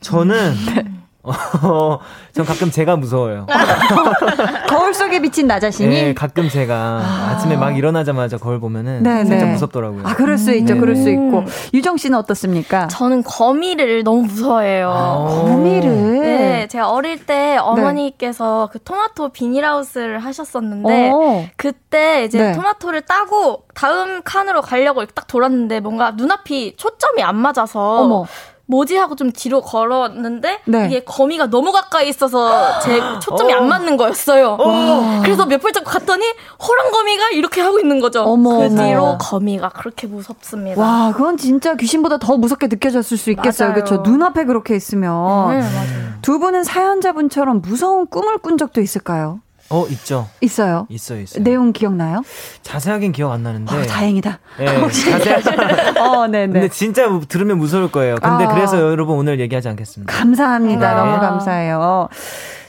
[0.00, 1.01] 저는 어,
[2.32, 3.46] 전 가끔 제가 무서워요.
[4.68, 5.88] 거울 속에 비친 나 자신이?
[5.88, 7.38] 네, 가끔 제가 아.
[7.40, 9.52] 침에막 일어나자마자 거울 보면은 네, 진짜 네.
[9.52, 10.02] 무섭더라고요.
[10.04, 10.74] 아, 그럴 수 있죠.
[10.74, 10.80] 네.
[10.80, 11.44] 그럴 수 있고.
[11.72, 12.88] 유정 씨는 어떻습니까?
[12.88, 14.90] 저는 거미를 너무 무서워해요.
[14.90, 15.90] 아, 거미를?
[16.20, 21.44] 네, 제가 어릴 때 어머니께서 그 토마토 비닐하우스를 하셨었는데 오.
[21.56, 22.52] 그때 이제 네.
[22.52, 28.26] 토마토를 따고 다음 칸으로 가려고 딱 돌았는데 뭔가 눈앞이 초점이 안 맞아서 어머.
[28.72, 30.86] 뭐지 하고 좀 뒤로 걸었는데 네.
[30.86, 33.58] 이게 거미가 너무 가까이 있어서 제 초점이 어.
[33.58, 34.56] 안 맞는 거였어요.
[34.58, 35.20] 어.
[35.22, 36.24] 그래서 몇 발짝 갔더니
[36.60, 38.22] 호랑 거미가 이렇게 하고 있는 거죠.
[38.22, 39.18] 어머, 그 뒤로 어머.
[39.18, 40.80] 거미가 그렇게 무섭습니다.
[40.80, 43.74] 와, 그건 진짜 귀신보다 더 무섭게 느껴졌을 수 있겠어요.
[43.74, 43.96] 그렇죠?
[43.98, 45.60] 눈앞에 그렇게 있으면.
[45.60, 45.62] 네,
[46.22, 49.40] 두 분은 사연자분처럼 무서운 꿈을 꾼 적도 있을까요?
[49.72, 50.28] 어, 있죠.
[50.40, 50.86] 있어요?
[50.90, 51.42] 있어요, 있어요.
[51.42, 52.22] 내용 기억나요?
[52.62, 53.74] 자세하긴 기억 안 나는데.
[53.74, 54.38] 어, 다행이다.
[54.58, 55.98] 네, 자세하게.
[56.00, 56.52] 어, 네네.
[56.52, 58.16] 근데 진짜 들으면 무서울 거예요.
[58.22, 58.48] 근데 아.
[58.54, 60.12] 그래서 여러분 오늘 얘기하지 않겠습니다.
[60.12, 60.94] 감사합니다.
[60.94, 61.00] 네.
[61.00, 62.08] 너무 감사해요.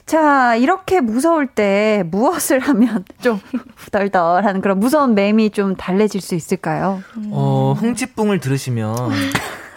[0.06, 3.40] 자, 이렇게 무서울 때 무엇을 하면 좀
[3.78, 7.02] 후덜덜하는 그런 무서운 맴이 좀 달래질 수 있을까요?
[7.32, 8.96] 어, 흥칫뿡을 들으시면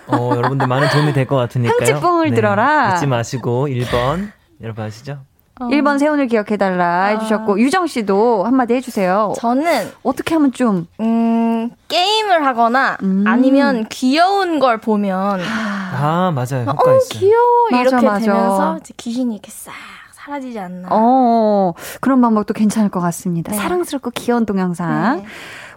[0.08, 1.76] 어, 여러분들 많은 도움이 될 것 같으니까요.
[1.78, 2.94] 흥칫뿡을 네, 들어라.
[2.94, 4.30] 잊지 마시고 1번
[4.62, 5.18] 여러분 아시죠?
[5.60, 5.68] 어.
[5.68, 7.06] 1번 세훈을 기억해달라 아.
[7.06, 9.32] 해주셨고, 유정 씨도 한마디 해주세요.
[9.38, 13.24] 저는, 어떻게 하면 좀, 음, 게임을 하거나, 음.
[13.26, 16.64] 아니면 귀여운 걸 보면, 아, 맞아요.
[16.66, 17.08] 효과 어, 있어요.
[17.08, 17.44] 귀여워.
[17.70, 18.18] 맞아, 이렇게 맞아.
[18.20, 19.72] 되면서 귀신이 이렇게 싹
[20.12, 20.88] 사라지지 않나.
[20.90, 23.52] 어, 그런 방법도 괜찮을 것 같습니다.
[23.52, 23.56] 네.
[23.58, 25.18] 사랑스럽고 귀여운 동영상.
[25.18, 25.24] 네.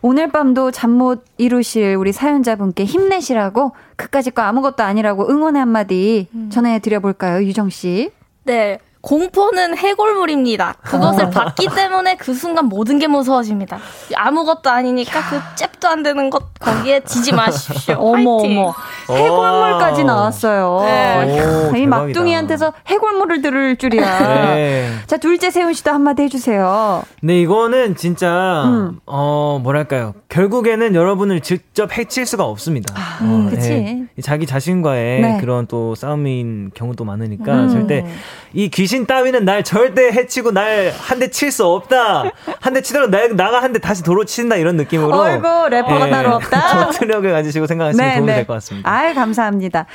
[0.02, 6.50] 오늘 밤도 잠 못 이루실 우리 사연자분께 힘내시라고 그까짓 거 아무것도 아니라고 응원의 한마디 음.
[6.52, 8.12] 전해드려볼까요, 유정 씨?
[8.44, 8.80] 네.
[9.02, 10.76] 공포는 해골물입니다.
[10.84, 11.30] 그것을 어.
[11.32, 13.80] 봤기 때문에 그 순간 모든 게 무서워집니다.
[14.14, 17.96] 아무것도 아니니까 그 잽도 안 되는 것 거기에 지지 마십시오.
[18.00, 18.60] 어머 파이팅.
[18.60, 18.74] 어머
[19.10, 20.82] 해골물까지 나왔어요.
[20.84, 21.70] 네.
[21.72, 24.20] 오, 이 막둥이한테서 해골물을 들을 줄이야.
[24.56, 24.90] 네.
[25.08, 27.04] 자 둘째 세훈 씨도 한마디 해주세요.
[27.22, 29.00] 네 이거는 진짜 음.
[29.06, 32.94] 어 뭐랄까요 결국에는 여러분을 직접 해칠 수가 없습니다.
[32.98, 33.70] 아, 어, 그치.
[33.70, 34.06] 네.
[34.22, 35.38] 자기 자신과의 네.
[35.40, 37.70] 그런 또 싸움인 경우도 많으니까 음.
[37.70, 38.06] 절대
[38.54, 38.89] 이 귀.
[38.90, 42.24] 귀신 따위는 날 절대 해치고 날 한 대 칠 수 없다.
[42.60, 45.16] 한 대 치더라도 나, 나가 한 대 다시 도로 친다 이런 느낌으로.
[45.16, 46.90] 어이구 래퍼가 예, 따로 없다.
[46.92, 48.36] 전투력을 가지시고 생각하시면 네, 도움이 네.
[48.38, 48.92] 될것 같습니다.
[48.92, 49.86] 아유 감사합니다.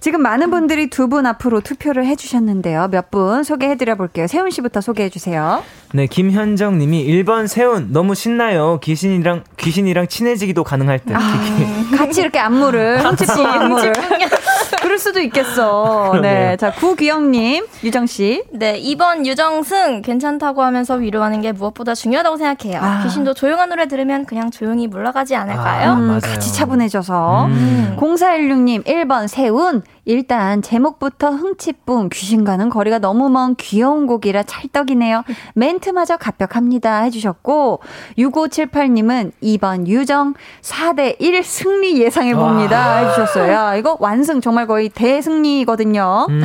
[0.00, 2.88] 지금 많은 분들이 두 분 앞으로 투표를 해주셨는데요.
[2.90, 4.26] 몇 분 소개해드려 볼게요.
[4.26, 5.62] 세훈 씨부터 소개해 주세요.
[5.92, 8.78] 네, 김현정 님이 1번 세훈 너무 신나요.
[8.82, 11.14] 귀신이랑 귀신이랑 친해지기도 가능할 듯.
[11.14, 11.20] 아,
[11.98, 13.92] 같이 이렇게 안무를 훔치고 안무를.
[14.80, 16.18] 그럴 수도 있겠어.
[16.22, 16.56] 네.
[16.56, 18.42] 자, 구기영 님, 유정 씨.
[18.52, 22.80] 네, 2번 유정승 괜찮다고 하면서 위로하는 게 무엇보다 중요하다고 생각해요.
[22.82, 23.02] 아.
[23.02, 25.90] 귀신도 조용한 노래 들으면 그냥 조용히 물러가지 않을까요?
[25.90, 27.46] 아, 음, 같이 차분해져서.
[27.46, 27.96] 음.
[27.98, 35.22] 0416님 1번 세운 일단 제목부터 흥칫뿡 귀신과는 거리가 너무 먼 귀여운 곡이라 찰떡이네요.
[35.54, 37.80] 멘트마저 갑벽합니다 해주셨고
[38.16, 40.32] 6578님은 2번 유정
[40.62, 43.52] 4대 1 승리 예상해봅니다 해주셨어요.
[43.52, 46.26] 야, 이거 완승 정말 거의 대승리거든요.
[46.30, 46.42] 음.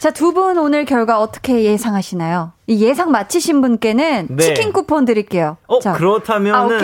[0.00, 2.52] 자, 두 분 오늘 결과 어떻게 예상하시나요?
[2.66, 4.42] 이 예상 맞히신 분께는 네.
[4.42, 5.56] 치킨 쿠폰 드릴게요.
[5.68, 5.92] 어, 자.
[5.92, 6.78] 그렇다면은 아,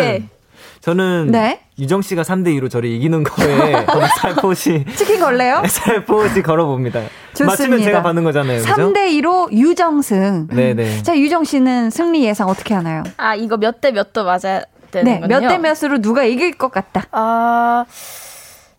[0.89, 1.61] 저는 네?
[1.78, 3.87] 유정 씨가 3대 2로 저를 이기는 거에
[4.20, 5.62] 살포시 치킨 걸래요?
[5.66, 7.01] 살포시 걸어봅니다.
[7.30, 7.53] 좋습니다.
[7.53, 8.61] 맞추면 제가 받는 거잖아요.
[8.61, 8.74] 그죠?
[8.93, 10.49] 3대 2로 유정승.
[10.49, 11.03] 네네.
[11.03, 13.03] 자 유정 씨는 승리 예상 어떻게 하나요?
[13.16, 16.70] 아 이거 몇 대 몇 도 맞아야 되는 네, 몇 대 몇으로 누가 이길 것
[16.70, 17.07] 같다.
[17.12, 17.87] 아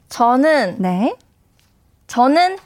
[0.10, 1.16] 저는 네.
[2.06, 2.58] 저는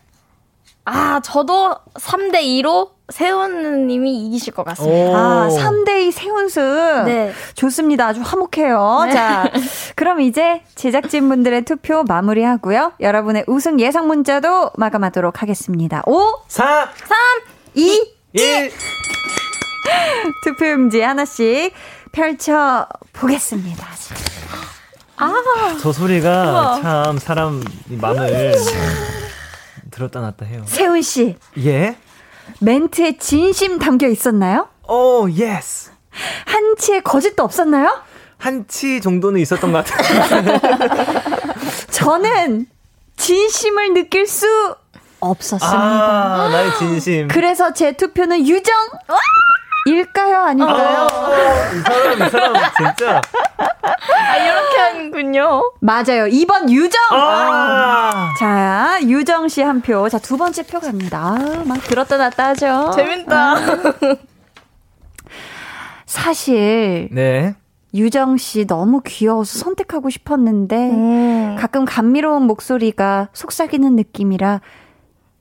[0.83, 5.17] 아 저도 3대 2로 세훈님이 이기실 것 같습니다.
[5.17, 7.03] 아, 3대2 세훈승.
[7.05, 7.33] 네.
[7.55, 8.07] 좋습니다.
[8.07, 9.03] 아주 화목해요.
[9.05, 9.11] 네.
[9.13, 9.51] 자,
[9.95, 12.93] 그럼 이제 제작진분들의 투표 마무리하고요.
[12.99, 16.01] 여러분의 우승 예상 문자도 마감하도록 하겠습니다.
[16.05, 17.17] 5, 4, 3,
[17.75, 18.71] 2, 1.
[20.43, 21.73] 투표용지 하나씩
[22.11, 23.87] 펼쳐 보겠습니다.
[25.17, 25.33] 아,
[25.81, 26.81] 저 소리가 우와.
[26.81, 28.53] 참 사람 마음을
[29.91, 30.63] 들었다 놨다 해요.
[30.65, 31.35] 세훈 씨.
[31.65, 31.97] 예?
[32.59, 34.67] 멘트에 진심 담겨 있었나요?
[34.87, 35.91] 오, oh, yes.
[36.45, 38.01] 한치의 거짓도 없었나요?
[38.37, 40.59] 한치 정도는 있었던 것 같아요.
[41.91, 42.67] 저는
[43.17, 44.47] 진심을 느낄 수
[45.19, 45.77] 없었습니다.
[45.77, 47.27] 아, 나의 진심.
[47.27, 48.75] 그래서 제 투표는 유정.
[49.85, 50.37] 일까요?
[50.43, 51.07] 아닐까요?
[51.11, 53.21] 아, 이 사람, 이 사람, 진짜.
[53.57, 55.71] 아, 이렇게 하는군요.
[55.79, 56.25] 맞아요.
[56.27, 57.01] 2번 유정!
[57.11, 60.07] 아~ 자, 유정 씨 한 표.
[60.09, 61.19] 자, 두 번째 표 갑니다.
[61.37, 62.91] 아, 막 들었다 놨다 하죠.
[62.95, 63.53] 재밌다.
[63.53, 63.57] 아.
[66.05, 67.09] 사실.
[67.11, 67.55] 네.
[67.93, 71.55] 유정 씨 너무 귀여워서 선택하고 싶었는데, 음.
[71.59, 74.61] 가끔 감미로운 목소리가 속삭이는 느낌이라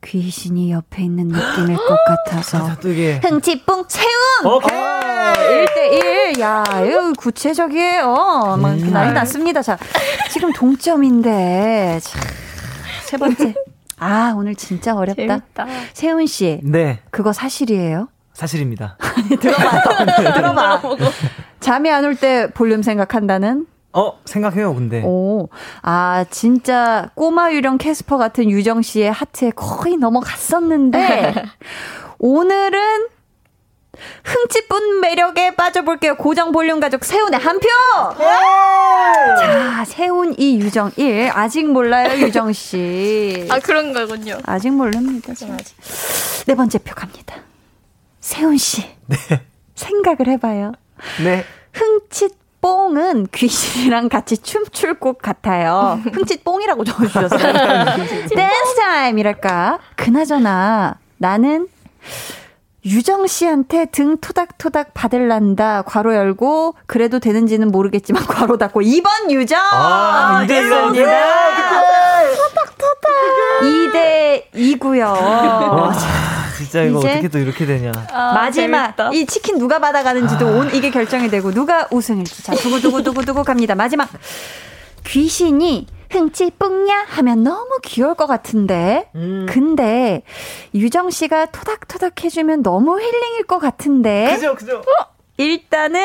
[0.04, 2.58] 귀신이 옆에 있는 느낌일 것 같아서.
[3.22, 4.54] 흥치뿡 세운!
[4.54, 4.78] 오케이!
[4.78, 6.40] 어, 1대1.
[6.40, 8.56] 야, 이거 구체적이에요.
[8.60, 8.90] 막 음.
[8.92, 9.60] 난리 났습니다.
[9.62, 9.76] 자,
[10.30, 12.00] 지금 동점인데.
[12.02, 12.20] 자,
[13.04, 13.54] 세 번째.
[13.98, 15.16] 아, 오늘 진짜 어렵다.
[15.26, 15.66] 재밌다.
[15.92, 16.60] 세훈 씨.
[16.62, 17.00] 네.
[17.10, 18.08] 그거 사실이에요?
[18.34, 18.96] 사실입니다.
[19.40, 20.04] 들어봐.
[20.34, 20.82] 들어봐.
[21.58, 23.66] 잠이 안 올 때 볼륨 생각한다는?
[23.92, 25.02] 어, 생각해요, 근데.
[25.04, 25.48] 오,
[25.82, 31.34] 아, 진짜 꼬마 유령 캐스퍼 같은 유정 씨의 하트에 거의 넘어갔었는데,
[32.18, 33.08] 오늘은
[34.24, 36.16] 흥칫뿡 매력에 빠져볼게요.
[36.16, 37.66] 고정 볼륨 가족 세훈의 한 표!
[39.38, 41.30] 자, 세훈 이 유정 1.
[41.34, 43.46] 아직 몰라요, 유정 씨.
[43.50, 44.38] 아, 그런 거군요.
[44.44, 45.32] 아직 모릅니다.
[45.32, 45.76] 아직.
[46.46, 47.36] 네 번째 표 갑니다.
[48.20, 48.82] 세훈 씨.
[49.06, 49.16] 네.
[49.74, 50.72] 생각을 해봐요.
[51.24, 51.44] 네.
[51.72, 52.36] 흥칫
[52.68, 56.00] 뽕은 귀신이랑 같이 춤출 것 같아요.
[56.12, 57.52] 흥칫 뽕이라고 적어주셨어요.
[58.28, 59.78] 댄스 타임이랄까.
[59.96, 61.68] 그나저나 나는
[62.84, 65.82] 유정 씨한테 등 토닥토닥 받을란다.
[65.82, 69.58] 괄호 열고 그래도 되는지는 모르겠지만 괄호 닫고 2번 유정.
[69.60, 71.06] 아, 2대 1입니다.
[72.36, 73.62] 토닥토닥.
[73.62, 76.27] 2대 2고요.
[76.58, 77.92] 진짜 이거 어떻게 또 이렇게 되냐.
[78.12, 79.10] 아, 마지막 재밌다.
[79.12, 80.50] 이 치킨 누가 받아가는지도 아.
[80.50, 82.42] 온 이게 결정이 되고 누가 우승일지.
[82.42, 83.74] 자, 두고 두고 두고 두고 갑니다.
[83.74, 84.08] 마지막
[85.04, 89.08] 귀신이 흥치 뿡냐 하면 너무 귀여울 것 같은데.
[89.14, 89.46] 음.
[89.48, 90.22] 근데
[90.74, 94.34] 유정 씨가 토닥토닥 해주면 너무 힐링일 것 같은데.
[94.34, 94.78] 그죠, 그죠.
[94.78, 95.06] 어?
[95.36, 96.00] 일단은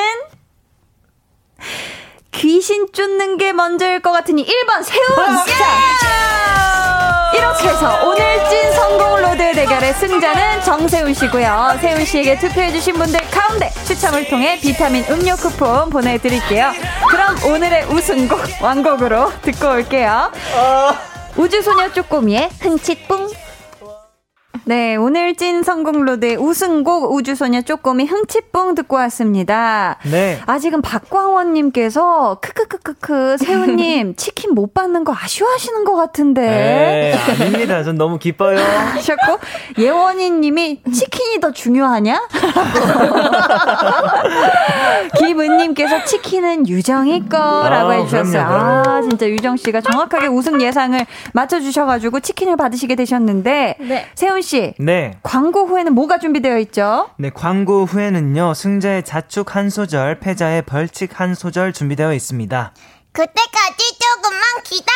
[2.32, 5.16] 귀신 쫓는 게 먼저일 것 같으니 1번 세훈!
[5.16, 6.73] 자,
[7.34, 11.78] 이렇게 해서 오늘 찐 선곡 road 대결의 승자는 정세훈 씨고요.
[11.82, 16.72] 세훈 씨에게 투표해주신 분들 가운데 추첨을 통해 비타민 음료 쿠폰 보내드릴게요.
[17.10, 20.32] 그럼 오늘의 우승곡 완곡으로 듣고 올게요.
[20.56, 20.96] 어.
[21.36, 23.32] 우주소녀 쪼꼬미의 흥칫뿡
[24.66, 29.98] 네, 오늘 찐 선곡road의 우승곡 우주소녀 쪼꼬미 흥치뿡 듣고 왔습니다.
[30.10, 30.40] 네.
[30.46, 36.42] 아직은 박광원님께서 크크크크크 세훈님 치킨 못 받는 거 아쉬워하시는 것 같은데.
[36.42, 37.84] 네, 아닙니다.
[37.84, 38.58] 전 너무 기뻐요.
[38.58, 39.40] 하셨고
[39.78, 42.22] 예원이님이 치킨이 더 중요하냐?
[45.18, 48.32] 김은님께서 치킨은 유정이 거라고 아, 해주셨어요.
[48.32, 48.90] 그럼요, 그럼요.
[48.90, 54.06] 아 진짜 유정 씨가 정확하게 우승 예상을 맞춰주셔가지고 치킨을 받으시게 되셨는데 네.
[54.16, 54.53] 세훈 씨.
[54.54, 54.76] 씨.
[54.78, 55.18] 네.
[55.24, 57.10] 광고 후에는 뭐가 준비되어 있죠?
[57.18, 58.54] 네, 광고 후에는요.
[58.54, 62.74] 승자의 자축 한 소절, 패자의 벌칙 한 소절 준비되어 있습니다.
[63.14, 64.94] 그때까지 조금만 기다려.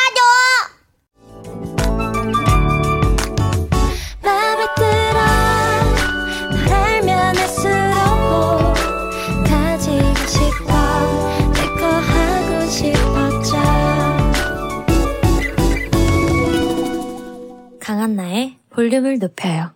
[17.80, 19.72] 강한 나의 볼륨을 높여요.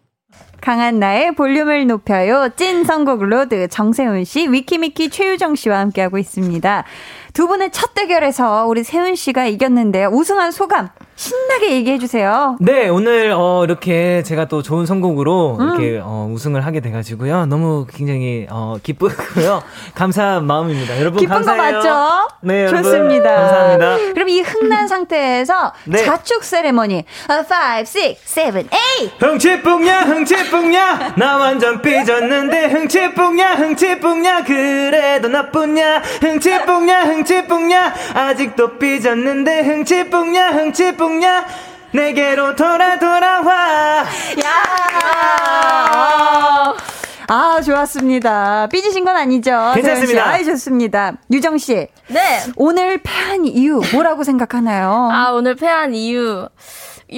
[0.61, 2.51] 강한 나의 볼륨을 높여요.
[2.55, 6.85] 찐 선곡 로드 정세훈 씨, 위키미키 최유정 씨와 함께하고 있습니다.
[7.33, 10.09] 두 분의 첫 대결에서 우리 세훈 씨가 이겼는데요.
[10.09, 12.57] 우승한 소감 신나게 얘기해 주세요.
[12.61, 15.69] 네, 오늘 어 이렇게 제가 또 좋은 선곡으로 음.
[15.69, 17.47] 이렇게 어 우승을 하게 돼 가지고요.
[17.47, 19.63] 너무 굉장히 어 기쁘고요.
[19.95, 20.99] 감사한 마음입니다.
[21.01, 21.81] 여러분 기쁜 감사해요.
[21.81, 22.29] 거 맞죠?
[22.41, 23.35] 네, 좋습니다.
[23.37, 24.13] 감사합니다.
[24.15, 26.05] 그럼 이 흥난 상태에서 네.
[26.05, 27.87] 자축 세레머니 5 6
[28.25, 28.65] 7 8
[29.21, 37.22] 흥치뿡냐 흥치뿡냐 나 완전 삐졌는데 흥치뿡냐 흥치뿡냐 그래도 나쁘냐 흥치뿡냐 흥치뿡냐
[38.15, 41.47] 아직도 삐졌는데 흥치뿡냐 흥치뿡냐 냐
[41.93, 44.05] 내게로 돌아 돌아와.
[44.45, 44.53] 야.
[47.29, 48.67] 아, 좋았습니다.
[48.71, 49.73] 삐지신 건 아니죠?
[49.75, 50.27] 괜찮습니다.
[50.27, 51.13] 아, 좋습니다.
[51.31, 51.87] 유정 씨.
[52.09, 52.41] 네.
[52.57, 55.09] 오늘 패한 이유 뭐라고 생각하나요?
[55.13, 56.49] 아, 오늘 패한 이유.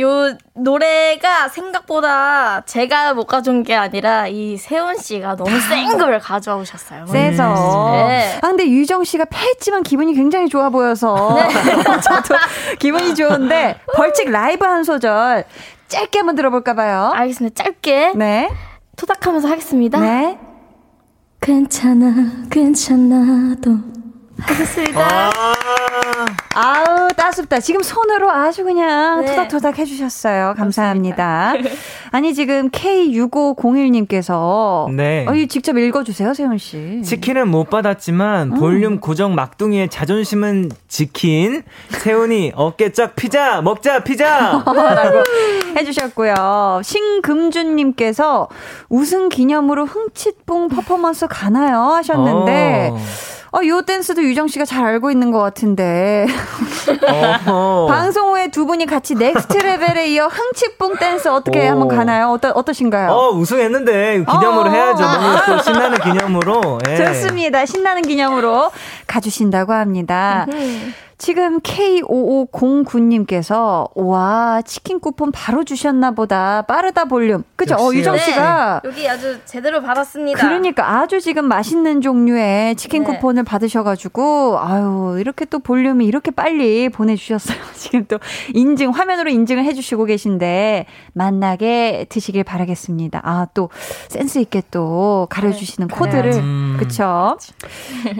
[0.00, 6.56] 요 노래가 생각보다 제가 못 가져온 게 아니라 이 세훈 씨가 너무 센 걸 가져와
[6.58, 7.06] 오셨어요.
[7.06, 8.06] 세서.
[8.08, 8.38] 네.
[8.42, 11.48] 아 근데 유정 씨가 패했지만 기분이 굉장히 좋아 보여서 네.
[12.02, 12.34] 저도
[12.78, 15.44] 기분이 좋은데 벌칙 라이브 한 소절
[15.88, 17.12] 짧게 한번 들어볼까 봐요.
[17.14, 17.62] 알겠습니다.
[17.62, 18.12] 짧게.
[18.16, 18.50] 네.
[18.96, 20.00] 토닥하면서 하겠습니다.
[20.00, 20.38] 네.
[21.40, 22.14] 괜찮아,
[22.50, 23.76] 괜찮아도
[24.40, 25.30] 하겠습니다.
[26.54, 27.60] 아 우 따숩다.
[27.60, 29.26] 지금 손으로 아주 그냥 네.
[29.28, 30.54] 토닥토닥 해주셨어요.
[30.56, 31.54] 감사합니다.
[32.10, 35.26] 아니 지금 K6501님께서 네.
[35.28, 37.02] 어, 직접 읽어주세요, 세훈 씨.
[37.02, 38.58] 치킨은 못 받았지만 음.
[38.58, 45.22] 볼륨 고정 막둥이의 자존심은 지킨 세훈이 어깨 쫙 피자 먹자 피자 라고
[45.76, 46.82] 해주셨고요.
[46.84, 48.48] 신금준님께서
[48.88, 52.90] 우승 기념으로 흥칫뿡 퍼포먼스 가나요 하셨는데.
[52.92, 52.98] 어.
[53.54, 56.26] 어, 요 댄스도 유정 씨가 잘 알고 있는 것 같은데.
[57.46, 61.70] 방송 후에 두 분이 같이 Next Level에 이어 흥칫뿡 댄스 어떻게 오.
[61.70, 62.30] 한번 가나요?
[62.30, 63.10] 어떠, 어떠신가요?
[63.12, 64.72] 어, 우승했는데 기념으로 어.
[64.72, 65.02] 해야죠.
[65.04, 66.78] 너무 또 신나는 기념으로.
[66.88, 66.96] 예.
[66.96, 67.64] 좋습니다.
[67.64, 68.72] 신나는 기념으로
[69.06, 70.46] 가주신다고 합니다.
[71.16, 76.62] 지금 K5509님께서, 와, 치킨 쿠폰 바로 주셨나 보다.
[76.62, 77.44] 빠르다 볼륨.
[77.56, 77.76] 그죠?
[77.76, 78.80] 어, 유정 씨가.
[78.82, 80.36] 네, 여기 아주 제대로 받았습니다.
[80.38, 83.12] 그러니까 아주 지금 맛있는 종류의 치킨 네.
[83.12, 87.58] 쿠폰을 받으셔가지고, 아유, 이렇게 또 볼륨이 이렇게 빨리 보내주셨어요.
[87.74, 88.18] 지금 또
[88.52, 93.20] 인증, 화면으로 인증을 해주시고 계신데, 만나게 드시길 바라겠습니다.
[93.22, 93.70] 아, 또
[94.08, 95.94] 센스있게 또 가려주시는 네.
[95.94, 96.32] 코드를.
[96.34, 96.76] 음.
[96.78, 97.36] 그쵸?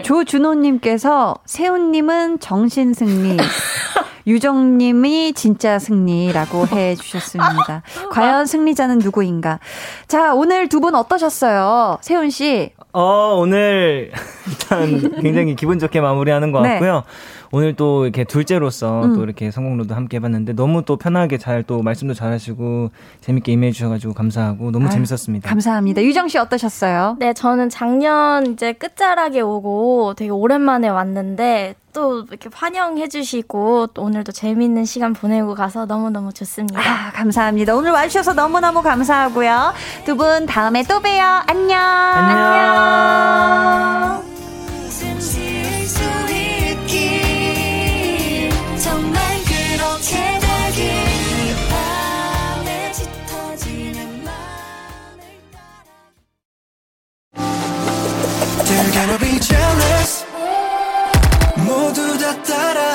[0.03, 3.37] 조준호님께서, 세훈님은 정신 신 승리.
[4.27, 7.81] 유정님이 진짜 승리라고 해 주셨습니다.
[8.11, 9.59] 과연 승리자는 누구인가?
[10.07, 11.97] 자, 오늘 두 분 어떠셨어요?
[12.01, 12.71] 세훈 씨.
[12.91, 14.11] 어, 오늘
[14.47, 16.69] 일단 굉장히 기분 좋게 마무리하는 것 네.
[16.73, 17.03] 같고요.
[17.51, 19.13] 오늘 또 이렇게 둘째로서 음.
[19.15, 22.91] 또 이렇게 성공로도 함께 해봤는데 너무 또 편하게 잘 또 말씀도 잘하시고
[23.21, 25.49] 재밌게 임해 주셔가지고 감사하고 너무 아유, 재밌었습니다.
[25.49, 26.03] 감사합니다.
[26.03, 27.15] 유정 씨 어떠셨어요?
[27.19, 34.31] 네, 저는 작년 이제 끝자락에 오고 되게 오랜만에 왔는데 또 이렇게 환영해 주시고 또 오늘도
[34.33, 36.79] 재밌는 시간 보내고 가서 너무너무 좋습니다.
[36.79, 37.73] 아, 감사합니다.
[37.75, 39.73] 오늘 와주셔서 너무너무 감사하고요.
[40.05, 41.23] 두 분 다음에 또 봬요.
[41.47, 41.79] 안녕.
[41.79, 42.37] 안녕.
[42.37, 44.34] 안녕.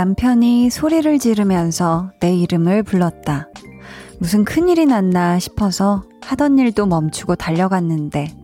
[0.00, 3.48] 남편이 소리를 지르면서 내 이름을 불렀다.
[4.18, 8.34] 무슨 큰일이 났나 싶어서 하던 일도 멈추고 달려갔는데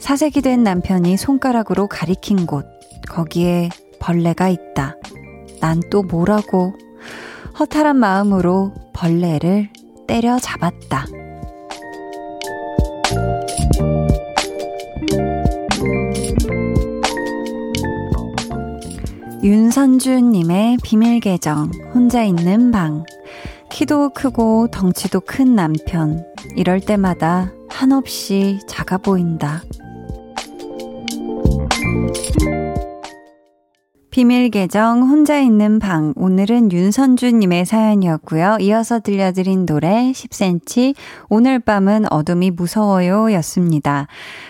[0.00, 2.66] 사색이 된 남편이 손가락으로 가리킨 곳,
[3.08, 3.68] 거기에
[4.00, 4.96] 벌레가 있다.
[5.60, 6.74] 난 또 뭐라고
[7.60, 9.70] 허탈한 마음으로 벌레를
[10.08, 11.06] 때려 잡았다.
[19.42, 23.04] 윤선주님의 비밀 계정, 혼자 있는 방.
[23.70, 26.24] 키도 크고 덩치도 큰 남편.
[26.54, 29.62] 이럴 때마다 한없이 작아 보인다.
[34.12, 38.58] 비밀 계정 혼자 있는 방 오늘은 윤선주님의 사연이었고요.
[38.60, 40.94] 이어서 들려드린 노래 10cm
[41.30, 44.08] 오늘 밤은 어둠이 무서워요 였습니다.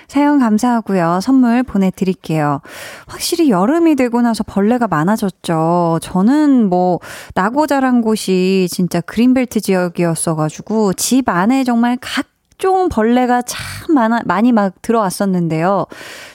[0.08, 1.20] 사연 감사하고요.
[1.22, 2.60] 선물 보내드릴게요.
[3.06, 6.00] 확실히 여름이 되고 나서 벌레가 많아졌죠.
[6.02, 6.98] 저는 뭐
[7.36, 12.31] 나고 자란 곳이 진짜 그린벨트 지역이었어가지고 집 안에 정말 각
[12.62, 15.86] 각종 벌레가 참 많아, 많이 막 들어왔었는데요.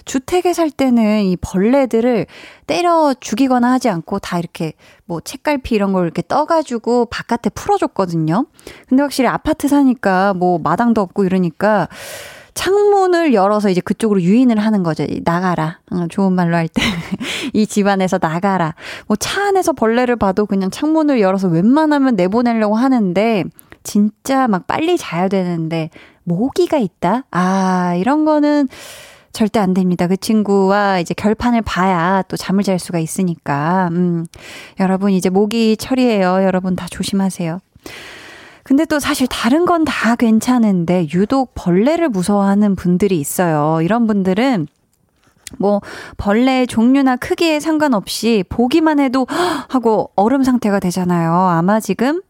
[0.04, 2.26] 주택에 살 때는 이 벌레들을
[2.68, 4.74] 때려 죽이거나 하지 않고 다 이렇게
[5.06, 8.46] 뭐 책갈피 이런 걸 이렇게 떠가지고 바깥에 풀어줬거든요.
[8.90, 11.88] 근데 확실히 아파트 사니까 뭐 마당도 없고 이러니까
[12.56, 15.06] 창문을 열어서 이제 그쪽으로 유인을 하는 거죠.
[15.24, 15.80] 나가라.
[15.92, 16.82] 어, 좋은 말로 할 때.
[17.54, 18.76] 이 집안에서 나가라.
[19.08, 23.46] 뭐 차 안에서 벌레를 봐도 그냥 창문을 열어서 웬만하면 내보내려고 하는데
[23.88, 25.90] 진짜 막 빨리 자야 되는데
[26.28, 27.24] 모기가 있다?
[27.32, 28.68] 아, 이런 거는
[29.32, 30.08] 절대 안 됩니다.
[30.08, 33.88] 그 친구와 이제 결판을 봐야 또 잠을 잘 수가 있으니까.
[33.92, 34.26] 음,
[34.80, 36.44] 여러분 이제 모기 처리해요.
[36.44, 37.60] 여러분 다 조심하세요.
[38.64, 43.80] 근데 또 사실 다른 건 다 괜찮은데 유독 벌레를 무서워하는 분들이 있어요.
[43.82, 44.68] 이런 분들은
[45.60, 45.80] 뭐
[46.18, 49.26] 벌레의 종류나 크기에 상관없이 보기만 해도
[49.70, 51.32] 하고 얼음 상태가 되잖아요.
[51.32, 52.22] 아마 지금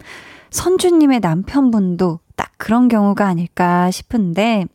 [0.51, 4.65] 선주님의 남편분도 딱 그런 경우가 아닐까 싶은데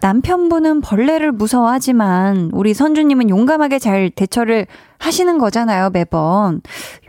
[0.00, 6.60] 남편분은 벌레를 무서워하지만 우리 선주님은 용감하게 잘 대처를 하시는 거잖아요, 매번.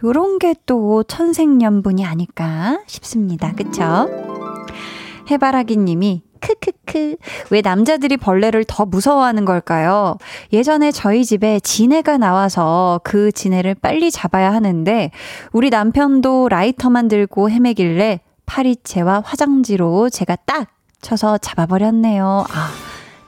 [0.03, 3.53] 요런 게 또 천생연분이 아닐까 싶습니다.
[3.53, 4.07] 그쵸?
[5.31, 7.17] 해바라기 님이 크크크.
[7.49, 10.17] 왜 남자들이 벌레를 더 무서워하는 걸까요?
[10.53, 15.11] 예전에 저희 집에 지네가 나와서 그 지네를 빨리 잡아야 하는데
[15.51, 20.69] 우리 남편도 라이터만 들고 헤매길래 파리채와 화장지로 제가 딱
[21.01, 22.45] 쳐서 잡아버렸네요.
[22.49, 22.69] 아,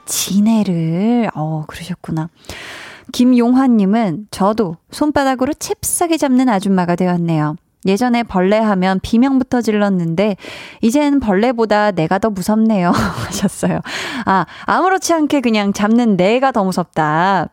[0.04, 1.30] 지네를.
[1.34, 2.28] 어, 그러셨구나.
[3.12, 7.56] 김용환님은 저도 손바닥으로 잽싸게 잡는 아줌마가 되었네요.
[7.86, 10.36] 예전에 벌레 하면 비명부터 질렀는데,
[10.82, 12.90] 이젠 벌레보다 내가 더 무섭네요.
[13.26, 13.80] 하셨어요.
[14.24, 17.48] 아, 아무렇지 않게 그냥 잡는 내가 더 무섭다.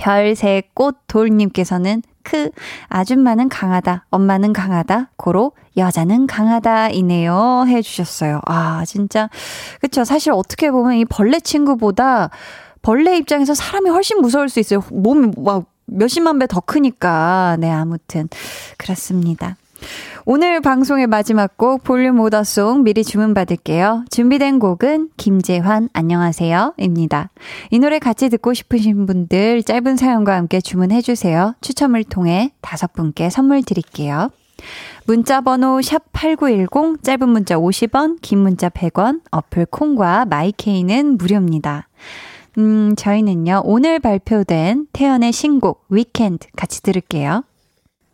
[0.00, 2.50] 별새 꽃 돌님께서는 크,
[2.88, 7.64] 아줌마는 강하다, 엄마는 강하다, 고로 여자는 강하다 이네요.
[7.66, 8.40] 해주셨어요.
[8.46, 9.28] 아, 진짜.
[9.80, 10.04] 그쵸.
[10.04, 12.30] 사실 어떻게 보면 이 벌레 친구보다
[12.82, 14.82] 벌레 입장에서 사람이 훨씬 무서울 수 있어요.
[14.90, 17.56] 몸이 막 몇십만 배 더 크니까.
[17.58, 18.28] 네, 아무튼.
[18.78, 19.56] 그렇습니다.
[20.26, 24.04] 오늘 방송의 마지막 곡 볼륨 오더송 미리 주문받을게요.
[24.10, 27.30] 준비된 곡은 김재환 안녕하세요 입니다.
[27.70, 31.54] 이 노래 같이 듣고 싶으신 분들 짧은 사연과 함께 주문해주세요.
[31.62, 34.30] 추첨을 통해 다섯 분께 선물 드릴게요.
[35.06, 41.88] 문자 번호 샵8910 짧은 문자 50원 긴 문자 100원 어플 콩과 마이케이는 무료입니다.
[42.58, 47.44] 음, 저희는요, 오늘 발표된 태연의 신곡, 위켄드 같이 들을게요.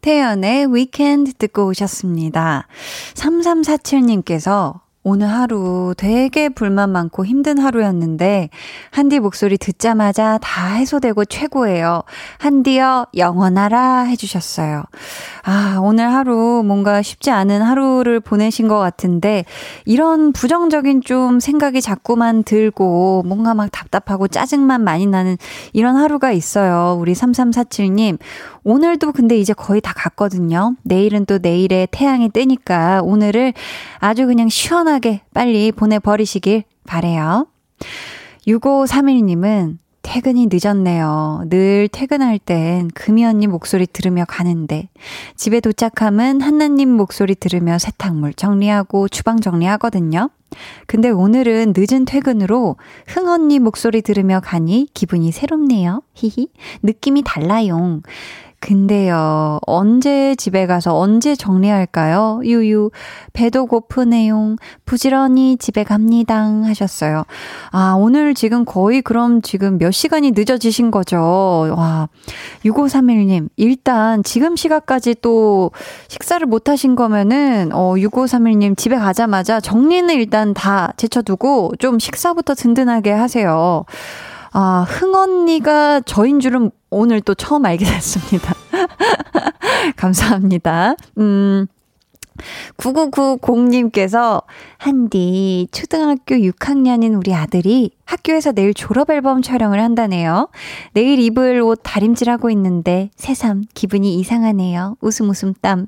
[0.07, 2.68] 태연의 위켄드 듣고 오셨습니다.
[3.14, 4.78] 3347님께서
[5.09, 8.50] 오늘 하루 되게 불만 많고 힘든 하루였는데
[8.90, 12.02] 한디 목소리 듣자마자 다 해소되고 최고예요.
[12.38, 14.82] 한디여 영원하라 해주셨어요.
[15.44, 19.44] 아 오늘 하루 뭔가 쉽지 않은 하루를 보내신 것 같은데
[19.84, 25.36] 이런 부정적인 좀 생각이 자꾸만 들고 뭔가 막 답답하고 짜증만 많이 나는
[25.72, 26.96] 이런 하루가 있어요.
[27.00, 28.18] 우리 3347님
[28.68, 30.74] 오늘도 근데 이제 거의 다 갔거든요.
[30.82, 33.52] 내일은 또 내일에 태양이 뜨니까 오늘을
[34.00, 37.46] 아주 그냥 시원하게 빨리 보내버리시길 바래요.
[38.48, 41.44] 6531님은 퇴근이 늦었네요.
[41.48, 44.88] 늘 퇴근할 땐 금이 언니 목소리 들으며 가는데
[45.36, 50.30] 집에 도착하면 한나님 목소리 들으며 세탁물 정리하고 주방 정리하거든요.
[50.86, 56.02] 근데 오늘은 늦은 퇴근으로 흥 언니 목소리 들으며 가니 기분이 새롭네요.
[56.14, 56.48] 히히.
[56.82, 58.00] 느낌이 달라요.
[58.59, 62.40] 근데요, 언제 집에 가서 언제 정리할까요?
[62.42, 62.90] 유유,
[63.32, 64.57] 배도 고프네요.
[64.84, 66.36] 부지런히 집에 갑니다.
[66.64, 67.24] 하셨어요.
[67.70, 71.18] 아, 오늘 지금 거의 그럼 지금 몇 시간이 늦어지신 거죠?
[71.76, 72.09] 와,
[72.64, 75.70] 6531님, 일단 지금 시각까지 또
[76.09, 83.12] 식사를 못 하신 거면은, 어, 6531님 집에 가자마자 정리는 일단 다 제쳐두고 좀 식사부터 든든하게
[83.12, 83.84] 하세요.
[84.59, 88.54] 아, 흥언니가 저인 줄은 오늘 또 처음 알게 됐습니다.
[89.96, 90.94] 감사합니다.
[91.18, 91.66] 음.
[92.78, 94.44] 9990님께서
[94.78, 100.48] 한디 초등학교 6학년인 우리 아들이 학교에서 내일 졸업 앨범 촬영을 한다네요.
[100.94, 104.96] 내일 입을 옷 다림질하고 있는데 새삼 기분이 이상하네요.
[105.02, 105.86] 웃음 웃음 땀.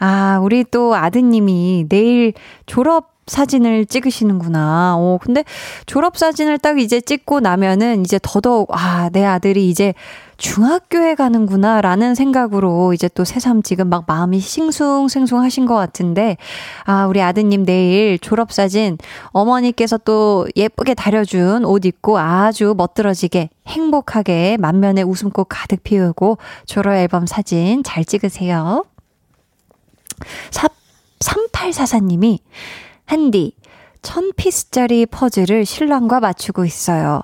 [0.00, 2.32] 아, 우리 또 아드님이 내일
[2.66, 4.96] 졸업 사진을 찍으시는구나.
[4.98, 5.44] 오, 근데
[5.86, 9.94] 졸업 사진을 딱 이제 찍고 나면은 이제 더더욱, 아, 내 아들이 이제
[10.38, 16.36] 중학교에 가는구나, 라는 생각으로 이제 또 새삼 지금 막 마음이 싱숭생숭 하신 것 같은데,
[16.84, 25.02] 아, 우리 아드님 내일 졸업사진 어머니께서 또 예쁘게 다려준 옷 입고 아주 멋들어지게 행복하게 만면에
[25.02, 28.84] 웃음꽃 가득 피우고 졸업 앨범 사진 잘 찍으세요.
[31.20, 32.38] 3844님이
[33.12, 33.54] 한디,
[34.00, 37.20] 천 피스짜리 퍼즐을 신랑과 맞추고 있어요.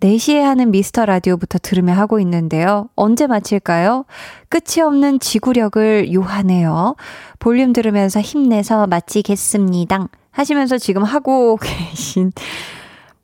[0.00, 2.90] 4시에 하는 미스터 라디오부터 들으며 하고 있는데요.
[2.94, 4.04] 언제 마칠까요?
[4.50, 6.94] 끝이 없는 지구력을 요하네요.
[7.38, 10.08] 볼륨 들으면서 힘내서 마치겠습니다.
[10.30, 12.32] 하시면서 지금 하고 계신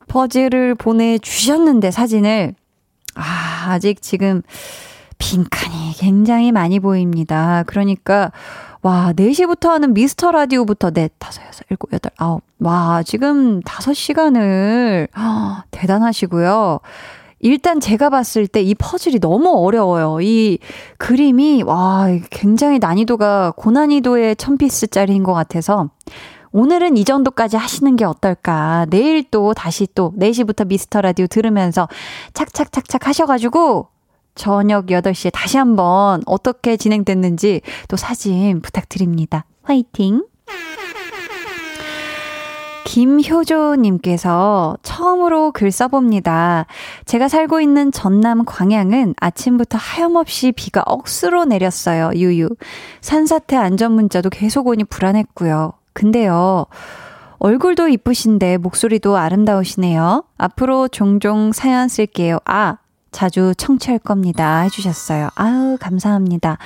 [0.08, 2.54] 퍼즐을 보내주셨는데, 사진을.
[3.14, 4.40] 아, 아직 지금
[5.18, 7.62] 빈칸이 굉장히 많이 보입니다.
[7.66, 8.32] 그러니까,
[8.82, 12.42] 와, 4시부터 하는 미스터 라디오부터 넷, 다섯, 여섯, 일곱, 여덟, 아홉.
[12.60, 16.80] 와, 지금 5시간을, 어, 대단하시고요.
[17.40, 20.20] 일단 제가 봤을 때 이 퍼즐이 너무 어려워요.
[20.20, 20.58] 이
[20.98, 25.88] 그림이, 와, 굉장히 난이도가 고난이도의 천피스짜리인 것 같아서.
[26.52, 28.86] 오늘은 이 정도까지 하시는 게 어떨까.
[28.88, 31.86] 내일 또 다시 또 4시부터 미스터 라디오 들으면서
[32.32, 33.88] 착착착착 하셔가지고
[34.36, 39.44] 저녁 8시에 다시 한번 어떻게 진행됐는지 또 사진 부탁드립니다.
[39.62, 40.22] 화이팅!
[42.84, 46.66] 김효조님께서 처음으로 글 써봅니다.
[47.04, 52.12] 제가 살고 있는 전남 광양은 아침부터 하염없이 비가 억수로 내렸어요.
[52.14, 52.48] 유유.
[53.00, 55.72] 산사태 안전 문자도 계속 오니 불안했고요.
[55.92, 56.66] 근데요,
[57.38, 60.24] 얼굴도 이쁘신데 목소리도 아름다우시네요.
[60.38, 62.38] 앞으로 종종 사연 쓸게요.
[62.44, 62.78] 아,
[63.16, 64.60] 자주 청취할 겁니다.
[64.60, 65.30] 해주셨어요.
[65.36, 66.58] 아유, 감사합니다.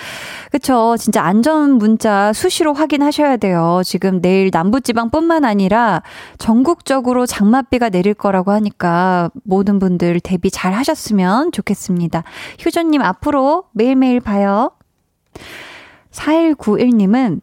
[0.50, 0.96] 그쵸.
[0.98, 3.82] 진짜 안전 문자 수시로 확인하셔야 돼요.
[3.84, 6.02] 지금 내일 남부지방뿐만 아니라
[6.38, 12.24] 전국적으로 장맛비가 내릴 거라고 하니까 모든 분들 대비 잘 하셨으면 좋겠습니다.
[12.64, 14.72] 효전님 앞으로 매일매일 봐요.
[16.10, 17.42] 4191님은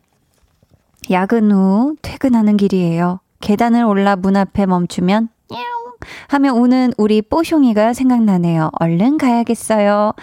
[1.09, 3.21] 야근 후 퇴근하는 길이에요.
[3.39, 5.29] 계단을 올라 문 앞에 멈추면
[6.27, 8.71] 하며 우는 우리 뽀숑이가 생각나네요.
[8.79, 10.13] 얼른 가야겠어요.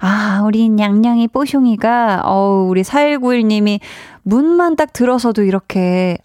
[0.00, 3.80] 아, 우리 냥냥이 뽀숑이가, 어우, 우리 4191님이
[4.22, 6.18] 문만 딱 들어서도 이렇게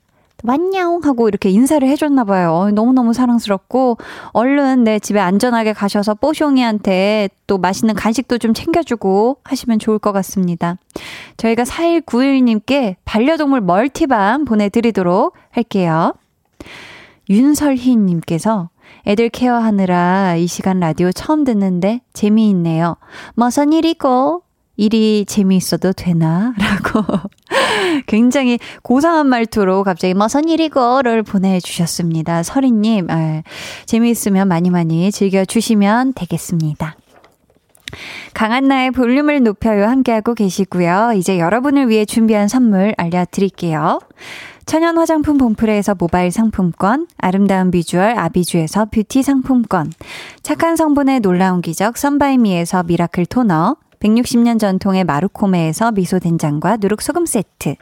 [0.43, 2.70] 완냐옹 하고 이렇게 인사를 해줬나 봐요.
[2.74, 3.97] 너무너무 사랑스럽고
[4.32, 10.78] 얼른 내 집에 안전하게 가셔서 뽀숑이한테 또 맛있는 간식도 좀 챙겨주고 하시면 좋을 것 같습니다.
[11.38, 16.14] 저희가 4191님께 반려동물 멀티밤 보내드리도록 할게요.
[17.30, 18.70] 윤설희님께서
[19.08, 22.97] 애들 케어하느라 이 시간 라디오 처음 듣는데 재미있네요.
[23.36, 24.43] 무슨 일이고?
[24.80, 26.54] 일이 재미있어도 되나?
[26.58, 27.06] 라고
[28.08, 32.43] 굉장히 고상한 말투로 갑자기 무슨 일이고를 보내주셨습니다.
[32.43, 33.43] 설희님, 아,
[33.86, 36.95] 재미있으면 많이 많이 즐겨주시면 되겠습니다.
[38.34, 41.14] 강한나의 볼륨을 높여요 함께하고 계시고요.
[41.16, 44.00] 이제 여러분을 위해 준비한 선물 알려드릴게요.
[44.70, 49.91] 천연 화장품 봉프레에서 모바일 상품권, 아름다운 비주얼 아비주에서 뷰티 상품권,
[50.43, 57.76] 착한 성분의 놀라운 기적 선바이미에서 미라클 토너, 160년 전통의 마루코메에서 미소된장과 누룩소금 세트,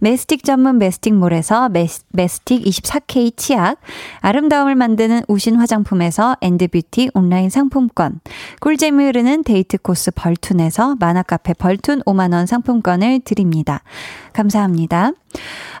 [0.00, 3.78] mastic 전문 메스틱몰에서 메스, 메스틱 24K 치약,
[4.20, 8.20] 아름다움을 만드는 우신 화장품에서 엔드뷰티 온라인 상품권,
[8.60, 13.82] 꿀잼이 흐르는 데이트 코스 벌툰에서 만화카페 벌툰 5만원 상품권을 드립니다.
[14.32, 15.12] 감사합니다.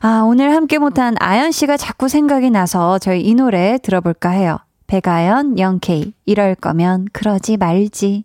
[0.00, 4.58] 아, 오늘 함께 못한 아연 씨가 자꾸 생각이 나서 저희 이 노래 들어볼까 해요.
[4.86, 8.24] 백아연, 영케이, 이럴 거면 그러지 말지.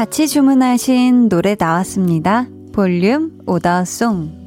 [0.00, 2.48] 같이 주문하신 노래 나왔습니다.
[2.72, 4.39] 볼륨 오더송.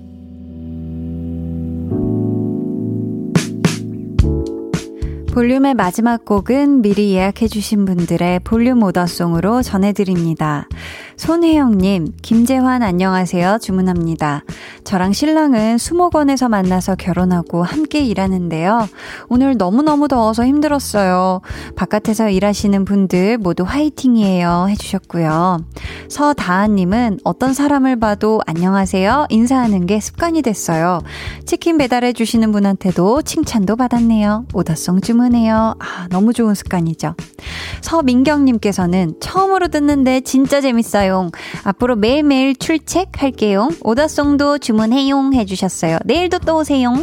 [5.33, 10.67] 볼륨의 마지막 곡은 미리 예약해주신 분들의 볼륨 오더송으로 전해드립니다.
[11.17, 13.57] 손혜영님, 김재환 안녕하세요.
[13.59, 14.43] 주문합니다.
[14.83, 18.87] 저랑 신랑은 수목원에서 만나서 결혼하고 함께 일하는데요.
[19.29, 21.41] 오늘 너무너무 더워서 힘들었어요.
[21.75, 24.67] 바깥에서 일하시는 분들 모두 화이팅이에요.
[24.69, 25.65] 해주셨고요.
[26.09, 29.27] 서다한님은 어떤 사람을 봐도 안녕하세요.
[29.29, 30.99] 인사하는 게 습관이 됐어요.
[31.45, 34.45] 치킨 배달해주시는 분한테도 칭찬도 받았네요.
[34.53, 35.75] 오더송 주문 해요.
[35.79, 37.15] 아, 너무 좋은 습관이죠.
[37.81, 41.29] 서민경님께서는 처음으로 듣는데 진짜 재밌어요.
[41.63, 43.69] 앞으로 매일매일 출첵할게요.
[43.81, 45.99] 오더송도 주문해용 해주셨어요.
[46.05, 46.93] 내일도 또 오세요.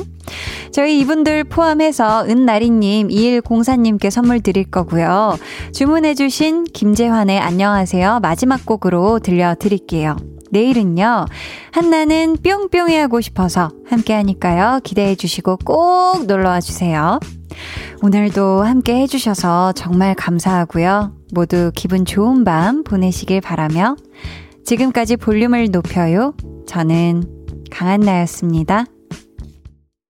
[0.72, 5.38] 저희 이분들 포함해서 은나리님, 2104님께 선물 드릴 거고요.
[5.72, 8.20] 주문해주신 김재환의 안녕하세요.
[8.20, 10.16] 마지막 곡으로 들려드릴게요.
[10.52, 11.26] 내일은요,
[11.72, 14.80] 한나는 뿅뿅이 하고 싶어서 함께 하니까요.
[14.82, 17.20] 기대해 주시고 꼭 놀러와 주세요.
[18.02, 21.14] 오늘도 함께 해주셔서 정말 감사하고요.
[21.32, 23.96] 모두 기분 좋은 밤 보내시길 바라며
[24.64, 26.34] 지금까지 볼륨을 높여요.
[26.66, 27.24] 저는
[27.70, 28.84] 강한나였습니다.